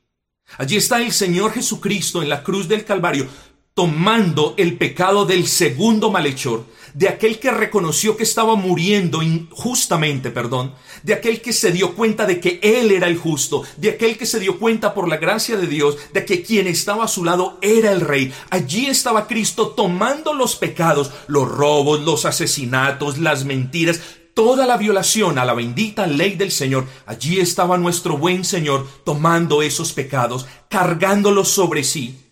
allí 0.57 0.75
está 0.75 1.03
el 1.03 1.11
Señor 1.11 1.51
Jesucristo 1.51 2.23
en 2.23 2.29
la 2.29 2.41
cruz 2.41 2.67
del 2.67 2.83
Calvario 2.83 3.27
tomando 3.73 4.53
el 4.57 4.77
pecado 4.77 5.25
del 5.25 5.47
segundo 5.47 6.11
malhechor, 6.11 6.65
de 6.93 7.09
aquel 7.09 7.39
que 7.39 7.49
reconoció 7.49 8.15
que 8.15 8.23
estaba 8.23 8.55
muriendo 8.55 9.23
injustamente, 9.23 10.29
perdón, 10.29 10.75
de 11.01 11.15
aquel 11.15 11.41
que 11.41 11.53
se 11.53 11.71
dio 11.71 11.95
cuenta 11.95 12.27
de 12.27 12.39
que 12.39 12.59
él 12.61 12.91
era 12.91 13.07
el 13.07 13.17
justo, 13.17 13.63
de 13.77 13.89
aquel 13.89 14.15
que 14.15 14.27
se 14.27 14.39
dio 14.39 14.59
cuenta 14.59 14.93
por 14.93 15.07
la 15.07 15.17
gracia 15.17 15.57
de 15.57 15.65
Dios 15.65 15.97
de 16.13 16.23
que 16.23 16.43
quien 16.43 16.67
estaba 16.67 17.05
a 17.05 17.07
su 17.07 17.25
lado 17.25 17.57
era 17.61 17.91
el 17.91 18.01
rey. 18.01 18.31
Allí 18.51 18.85
estaba 18.85 19.25
Cristo 19.25 19.69
tomando 19.69 20.33
los 20.33 20.55
pecados, 20.55 21.11
los 21.25 21.49
robos, 21.49 22.01
los 22.01 22.25
asesinatos, 22.25 23.17
las 23.17 23.43
mentiras, 23.43 24.01
toda 24.35 24.67
la 24.67 24.77
violación 24.77 25.39
a 25.39 25.45
la 25.45 25.55
bendita 25.55 26.05
ley 26.05 26.35
del 26.35 26.51
Señor, 26.51 26.85
allí 27.07 27.39
estaba 27.39 27.79
nuestro 27.79 28.17
buen 28.17 28.45
Señor 28.45 28.87
tomando 29.03 29.63
esos 29.63 29.93
pecados, 29.93 30.45
cargándolos 30.69 31.49
sobre 31.49 31.83
sí 31.83 32.22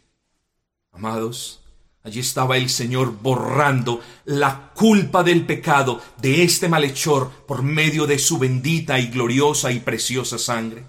Amados, 0.92 1.62
allí 2.04 2.20
estaba 2.20 2.58
el 2.58 2.70
Señor 2.70 3.18
borrando 3.22 4.02
la 4.26 4.72
culpa 4.74 5.24
del 5.24 5.46
pecado 5.46 6.02
de 6.18 6.44
este 6.44 6.68
malhechor 6.68 7.30
por 7.48 7.64
medio 7.64 8.08
de 8.08 8.20
su 8.20 8.38
bendita 8.38 9.00
y 9.00 9.08
gloriosa 9.08 9.72
y 9.72 9.80
preciosa 9.80 10.38
sangre. 10.38 10.84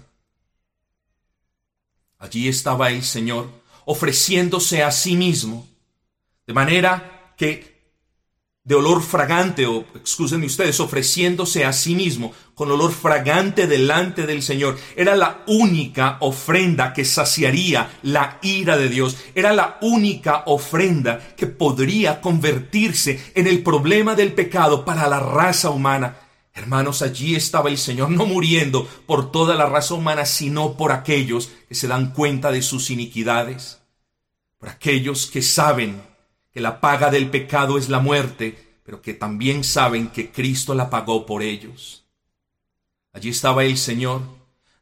Allí 2.19 2.47
estaba 2.47 2.89
el 2.89 3.03
Señor 3.03 3.49
ofreciéndose 3.85 4.83
a 4.83 4.91
sí 4.91 5.15
mismo, 5.15 5.67
de 6.47 6.53
manera 6.53 7.33
que 7.37 7.72
de 8.65 8.75
olor 8.75 9.03
fragante, 9.03 9.65
o 9.65 9.85
excúsenme 9.95 10.45
ustedes, 10.45 10.79
ofreciéndose 10.79 11.65
a 11.65 11.73
sí 11.73 11.95
mismo 11.95 12.31
con 12.55 12.71
olor 12.71 12.93
fragante 12.93 13.67
delante 13.67 14.25
del 14.25 14.41
Señor. 14.41 14.77
Era 14.95 15.17
la 15.17 15.43
única 15.47 16.17
ofrenda 16.21 16.93
que 16.93 17.03
saciaría 17.03 17.99
la 18.03 18.39
ira 18.41 18.77
de 18.77 18.87
Dios. 18.87 19.17
Era 19.35 19.51
la 19.51 19.77
única 19.81 20.43
ofrenda 20.45 21.19
que 21.35 21.47
podría 21.47 22.21
convertirse 22.21 23.31
en 23.35 23.47
el 23.47 23.63
problema 23.63 24.15
del 24.15 24.31
pecado 24.31 24.85
para 24.85 25.09
la 25.09 25.19
raza 25.19 25.69
humana. 25.69 26.17
Hermanos, 26.53 27.01
allí 27.01 27.35
estaba 27.35 27.69
el 27.69 27.77
Señor 27.77 28.11
no 28.11 28.25
muriendo 28.25 28.87
por 29.05 29.31
toda 29.31 29.55
la 29.55 29.65
raza 29.65 29.95
humana, 29.95 30.25
sino 30.25 30.77
por 30.77 30.93
aquellos 30.93 31.51
que 31.67 31.75
se 31.75 31.87
dan 31.87 32.13
cuenta 32.13 32.51
de 32.51 32.61
sus 32.61 32.91
iniquidades, 32.91 33.81
por 34.57 34.69
aquellos 34.69 35.25
que 35.25 35.41
saben 35.41 36.12
que 36.53 36.61
la 36.61 36.79
paga 36.79 37.09
del 37.09 37.29
pecado 37.29 37.77
es 37.77 37.89
la 37.89 37.99
muerte, 37.99 38.77
pero 38.83 39.01
que 39.01 39.13
también 39.13 39.63
saben 39.63 40.09
que 40.09 40.31
Cristo 40.31 40.75
la 40.75 40.89
pagó 40.89 41.25
por 41.25 41.41
ellos. 41.41 42.03
Allí 43.11 43.29
estaba 43.29 43.63
el 43.63 43.77
Señor, 43.77 44.21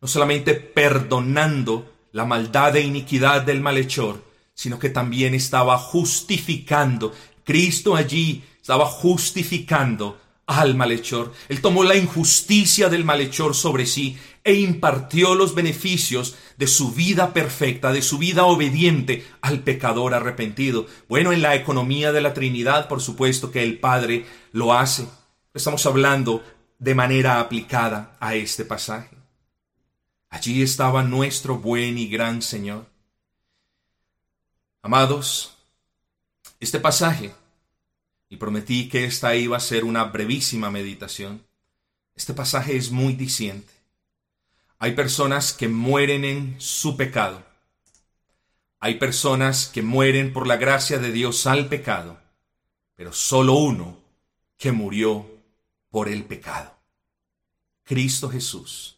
no 0.02 0.08
solamente 0.08 0.54
perdonando 0.54 1.90
la 2.12 2.26
maldad 2.26 2.76
e 2.76 2.82
iniquidad 2.82 3.44
del 3.44 3.62
malhechor, 3.62 4.24
sino 4.54 4.80
que 4.80 4.90
también 4.90 5.34
estaba 5.34 5.78
justificando. 5.78 7.14
Cristo 7.44 7.96
allí 7.96 8.44
estaba 8.62 8.86
justificando 8.86 10.20
al 10.46 10.76
malhechor. 10.76 11.34
Él 11.48 11.62
tomó 11.62 11.84
la 11.84 11.96
injusticia 11.96 12.90
del 12.90 13.06
malhechor 13.06 13.56
sobre 13.56 13.86
sí 13.86 14.18
e 14.44 14.56
impartió 14.56 15.36
los 15.36 15.56
beneficios 15.56 16.36
de 16.62 16.68
su 16.68 16.92
vida 16.92 17.34
perfecta, 17.34 17.92
de 17.92 18.04
su 18.04 18.20
vida 18.20 18.46
obediente 18.46 19.26
al 19.42 19.62
pecador 19.62 20.14
arrepentido. 20.14 20.86
Bueno, 21.10 21.34
en 21.34 21.42
la 21.42 21.56
economía 21.56 22.12
de 22.12 22.22
la 22.22 22.36
Trinidad, 22.36 22.88
por 22.88 23.02
supuesto 23.02 23.50
que 23.50 23.64
el 23.64 23.80
Padre 23.80 24.28
lo 24.52 24.72
hace. 24.72 25.08
Estamos 25.56 25.84
hablando 25.88 26.44
de 26.78 26.94
manera 26.94 27.40
aplicada 27.40 28.16
a 28.20 28.36
este 28.36 28.64
pasaje. 28.64 29.18
Allí 30.30 30.62
estaba 30.62 31.02
nuestro 31.02 31.58
buen 31.58 31.98
y 31.98 32.08
gran 32.08 32.44
Señor. 32.44 32.86
Amados, 34.84 35.58
este 36.60 36.80
pasaje, 36.80 37.34
y 38.30 38.38
prometí 38.38 38.88
que 38.88 39.06
esta 39.06 39.36
iba 39.36 39.58
a 39.58 39.62
ser 39.62 39.84
una 39.84 40.04
brevísima 40.04 40.70
meditación, 40.70 41.44
este 42.16 42.36
pasaje 42.36 42.76
es 42.76 42.92
muy 42.92 43.14
diciente. 43.14 43.81
Hay 44.84 44.96
personas 44.96 45.54
que 45.54 45.68
mueren 45.68 46.26
en 46.26 46.60
su 46.60 46.98
pecado. 46.98 47.46
Hay 48.80 48.96
personas 48.96 49.68
que 49.68 49.84
mueren 49.84 50.34
por 50.34 50.48
la 50.48 50.58
gracia 50.58 50.98
de 50.98 51.12
Dios 51.12 51.46
al 51.46 51.70
pecado, 51.70 52.20
pero 52.96 53.14
solo 53.14 53.54
uno 53.54 54.00
que 54.58 54.72
murió 54.72 55.30
por 55.92 56.10
el 56.10 56.26
pecado. 56.26 56.76
Cristo 57.84 58.28
Jesús, 58.28 58.98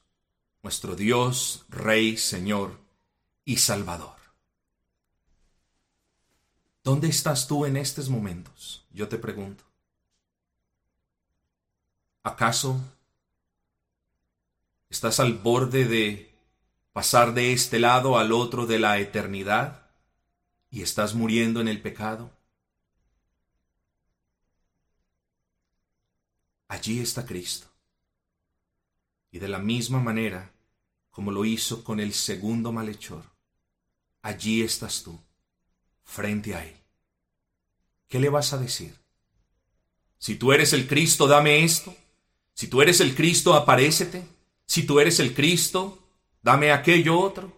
nuestro 0.62 0.96
Dios, 0.96 1.66
Rey, 1.68 2.16
Señor 2.16 2.80
y 3.44 3.58
Salvador. 3.58 4.16
¿Dónde 6.82 7.10
estás 7.10 7.46
tú 7.46 7.66
en 7.66 7.76
estos 7.76 8.08
momentos? 8.08 8.86
Yo 8.94 9.10
te 9.10 9.18
pregunto. 9.18 9.66
¿Acaso 12.24 12.80
¿Estás 14.94 15.20
al 15.20 15.34
borde 15.34 15.86
de 15.86 16.36
pasar 16.92 17.34
de 17.34 17.52
este 17.52 17.80
lado 17.80 18.20
al 18.20 18.32
otro 18.32 18.68
de 18.68 18.78
la 18.78 19.00
eternidad 19.00 19.90
y 20.70 20.84
estás 20.84 21.16
muriendo 21.16 21.62
en 21.62 21.68
el 21.68 21.82
pecado? 21.82 22.30
Allí 26.68 27.00
está 27.00 27.26
Cristo. 27.26 27.66
Y 29.32 29.40
de 29.40 29.48
la 29.48 29.58
misma 29.58 30.00
manera 30.00 30.54
como 31.10 31.32
lo 31.32 31.44
hizo 31.44 31.84
con 31.84 32.00
el 32.00 32.14
segundo 32.14 32.72
malhechor, 32.72 33.24
allí 34.22 34.62
estás 34.62 35.02
tú, 35.02 35.20
frente 36.04 36.54
a 36.54 36.64
Él. 36.64 36.78
¿Qué 38.08 38.20
le 38.20 38.30
vas 38.30 38.54
a 38.54 38.60
decir? 38.60 38.96
Si 40.20 40.36
tú 40.36 40.54
eres 40.54 40.72
el 40.72 40.88
Cristo, 40.88 41.26
dame 41.26 41.64
esto. 41.64 41.96
Si 42.54 42.68
tú 42.68 42.84
eres 42.84 43.00
el 43.00 43.16
Cristo, 43.16 43.56
aparécete. 43.56 44.33
Si 44.74 44.82
tú 44.82 45.00
eres 45.00 45.20
el 45.20 45.36
Cristo, 45.36 46.00
dame 46.42 46.72
aquello 46.72 47.20
otro. 47.20 47.56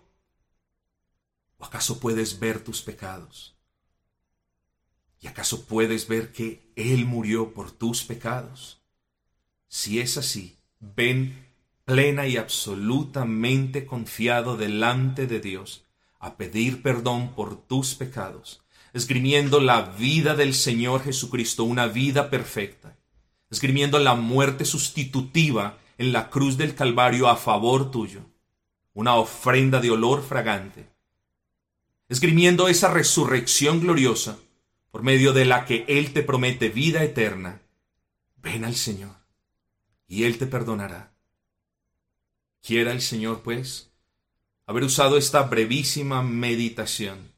¿O 1.58 1.63
acaso 1.63 1.97
puedes 2.01 2.41
ver 2.41 2.62
tus 2.62 2.82
pecados? 2.82 3.56
¿Y 5.21 5.28
acaso 5.28 5.63
puedes 5.63 6.10
ver 6.10 6.34
que 6.34 6.73
Él 6.75 7.06
murió 7.06 7.54
por 7.54 7.71
tus 7.71 8.04
pecados? 8.04 8.82
Si 9.69 10.01
es 10.01 10.17
así, 10.17 10.58
ven 10.82 11.47
plena 11.86 12.28
y 12.28 12.36
absolutamente 12.36 13.86
confiado 13.86 14.58
delante 14.58 15.25
de 15.25 15.39
Dios 15.39 15.86
a 16.19 16.36
pedir 16.36 16.82
perdón 16.82 17.34
por 17.34 17.65
tus 17.65 17.95
pecados, 17.95 18.62
esgrimiendo 18.91 19.62
la 19.62 19.84
vida 19.84 20.36
del 20.36 20.54
Señor 20.54 21.01
Jesucristo, 21.01 21.63
una 21.63 21.88
vida 21.88 22.30
perfecta, 22.30 22.97
esgrimiendo 23.49 23.99
la 23.99 24.15
muerte 24.15 24.65
sustitutiva 24.65 25.78
en 25.97 26.12
la 26.12 26.29
cruz 26.29 26.58
del 26.58 26.75
Calvario 26.75 27.27
a 27.27 27.36
favor 27.36 27.91
tuyo, 27.91 28.21
una 28.93 29.15
ofrenda 29.15 29.79
de 29.79 29.91
olor 29.91 30.23
fragante, 30.23 30.89
esgrimiendo 32.10 32.67
esa 32.67 32.89
resurrección 32.91 33.79
gloriosa 33.79 34.38
por 34.91 35.03
medio 35.03 35.34
de 35.34 35.45
la 35.45 35.65
que 35.65 35.86
Él 35.88 36.13
te 36.13 36.23
promete 36.23 36.69
vida 36.69 37.03
eterna, 37.03 37.62
ven 38.38 38.65
al 38.65 38.75
Señor 38.75 39.15
y 40.08 40.23
Él 40.23 40.38
te 40.38 40.45
perdonará. 40.45 41.13
Quiera 42.62 42.91
el 42.91 43.01
Señor, 43.01 43.41
pues, 43.41 43.91
haber 44.65 44.84
usado 44.84 45.17
esta 45.17 45.43
brevísima 45.43 46.21
meditación 46.23 47.36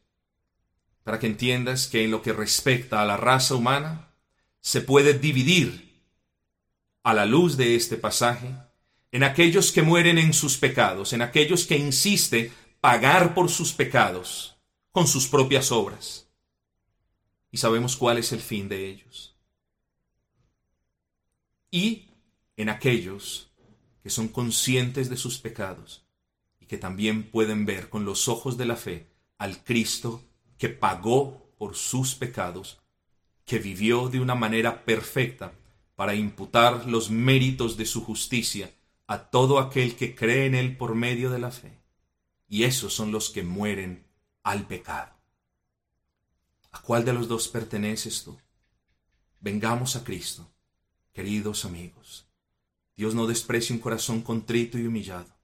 para 1.08 1.20
que 1.20 1.28
entiendas 1.28 1.88
que 1.88 2.04
en 2.04 2.12
lo 2.12 2.22
que 2.22 2.34
respecta 2.34 3.02
a 3.02 3.06
la 3.06 3.16
raza 3.16 3.56
humana, 3.56 4.10
se 4.60 4.82
puede 4.82 5.18
dividir 5.18 5.87
a 7.08 7.14
la 7.14 7.26
luz 7.26 7.56
de 7.56 7.78
este 7.78 7.96
pasaje 7.96 8.54
en 9.14 9.24
aquellos 9.24 9.72
que 9.72 9.82
mueren 9.82 10.18
en 10.18 10.34
sus 10.34 10.58
pecados, 10.58 11.14
en 11.14 11.22
aquellos 11.22 11.66
que 11.66 11.78
insiste 11.78 12.52
pagar 12.82 13.34
por 13.34 13.50
sus 13.50 13.72
pecados 13.72 14.58
con 14.92 15.08
sus 15.08 15.26
propias 15.26 15.72
obras 15.72 16.28
y 17.50 17.60
sabemos 17.60 17.96
cuál 17.96 18.18
es 18.18 18.34
el 18.34 18.42
fin 18.42 18.68
de 18.68 18.90
ellos. 18.90 19.38
Y 21.72 22.10
en 22.58 22.68
aquellos 22.68 23.54
que 24.04 24.10
son 24.10 24.28
conscientes 24.28 25.10
de 25.10 25.16
sus 25.16 25.40
pecados 25.40 26.06
y 26.60 26.66
que 26.66 26.78
también 26.78 27.32
pueden 27.32 27.66
ver 27.66 27.88
con 27.88 28.04
los 28.04 28.28
ojos 28.28 28.58
de 28.58 28.66
la 28.66 28.76
fe 28.76 29.08
al 29.38 29.64
Cristo 29.64 30.26
que 30.58 30.68
pagó 30.68 31.54
por 31.58 31.78
sus 31.78 32.16
pecados, 32.16 32.82
que 33.46 33.60
vivió 33.60 34.10
de 34.10 34.20
una 34.20 34.36
manera 34.36 34.84
perfecta 34.84 35.54
para 35.98 36.14
imputar 36.14 36.86
los 36.86 37.10
méritos 37.10 37.76
de 37.76 37.88
su 37.88 38.06
justicia 38.06 38.72
a 39.08 39.32
todo 39.32 39.58
aquel 39.58 39.96
que 39.96 40.14
cree 40.14 40.46
en 40.46 40.54
Él 40.54 40.78
por 40.78 40.94
medio 40.94 41.32
de 41.32 41.40
la 41.40 41.50
fe. 41.50 41.74
Y 42.48 42.66
esos 42.66 42.94
son 42.94 43.12
los 43.12 43.32
que 43.32 43.42
mueren 43.42 44.06
al 44.44 44.68
pecado. 44.68 45.12
¿A 46.72 46.84
cuál 46.84 47.04
de 47.04 47.14
los 47.14 47.28
dos 47.28 47.48
perteneces 47.48 48.24
tú? 48.24 48.38
Vengamos 49.40 49.96
a 49.96 50.04
Cristo, 50.04 50.48
queridos 51.14 51.66
amigos. 51.66 52.28
Dios 52.96 53.16
no 53.16 53.26
desprecia 53.26 53.76
un 53.76 53.82
corazón 53.82 54.22
contrito 54.22 54.78
y 54.78 54.86
humillado. 54.86 55.36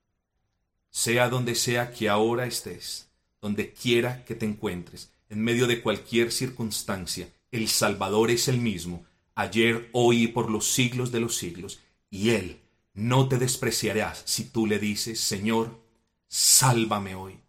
Sea 0.91 1.29
donde 1.29 1.55
sea 1.55 1.91
que 1.91 2.09
ahora 2.09 2.45
estés, 2.45 3.09
donde 3.41 3.73
quiera 3.73 4.23
que 4.23 4.35
te 4.35 4.45
encuentres, 4.45 5.11
en 5.29 5.41
medio 5.41 5.65
de 5.65 5.81
cualquier 5.81 6.31
circunstancia, 6.31 7.27
el 7.49 7.69
Salvador 7.69 8.29
es 8.29 8.47
el 8.47 8.59
mismo, 8.59 9.03
ayer, 9.35 9.89
hoy 9.93 10.23
y 10.23 10.27
por 10.27 10.49
los 10.49 10.71
siglos 10.71 11.11
de 11.11 11.19
los 11.19 11.35
siglos, 11.37 11.81
y 12.09 12.31
Él 12.31 12.61
no 12.93 13.27
te 13.27 13.37
despreciará 13.37 14.13
si 14.15 14.45
tú 14.45 14.67
le 14.67 14.79
dices, 14.79 15.19
Señor, 15.19 15.81
sálvame 16.27 17.15
hoy, 17.15 17.39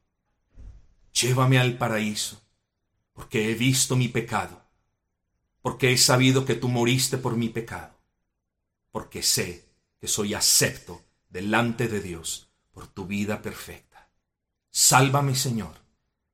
llévame 1.13 1.59
al 1.59 1.77
paraíso, 1.77 2.43
porque 3.13 3.51
he 3.51 3.55
visto 3.55 3.97
mi 3.97 4.09
pecado, 4.09 4.63
porque 5.61 5.93
he 5.93 5.99
sabido 5.99 6.45
que 6.45 6.55
tú 6.55 6.69
moriste 6.69 7.19
por 7.19 7.37
mi 7.37 7.49
pecado, 7.49 7.99
porque 8.91 9.23
sé 9.23 9.65
que 10.01 10.09
soy 10.09 10.35
acepto 10.35 11.03
delante 11.29 11.89
de 11.89 12.01
Dios 12.01 12.51
por 12.71 12.87
tu 12.87 13.07
vida 13.07 13.43
perfecta. 13.43 14.11
Sálvame, 14.71 15.35
Señor, 15.35 15.77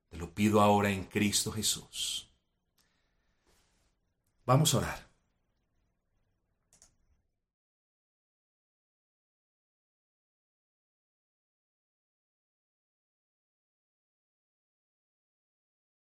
te 0.09 0.17
lo 0.17 0.35
pido 0.35 0.61
ahora 0.61 0.91
en 0.91 1.05
Cristo 1.05 1.53
Jesús. 1.53 2.29
Vamos 4.47 4.75
a 4.75 4.79
orar. 4.79 5.10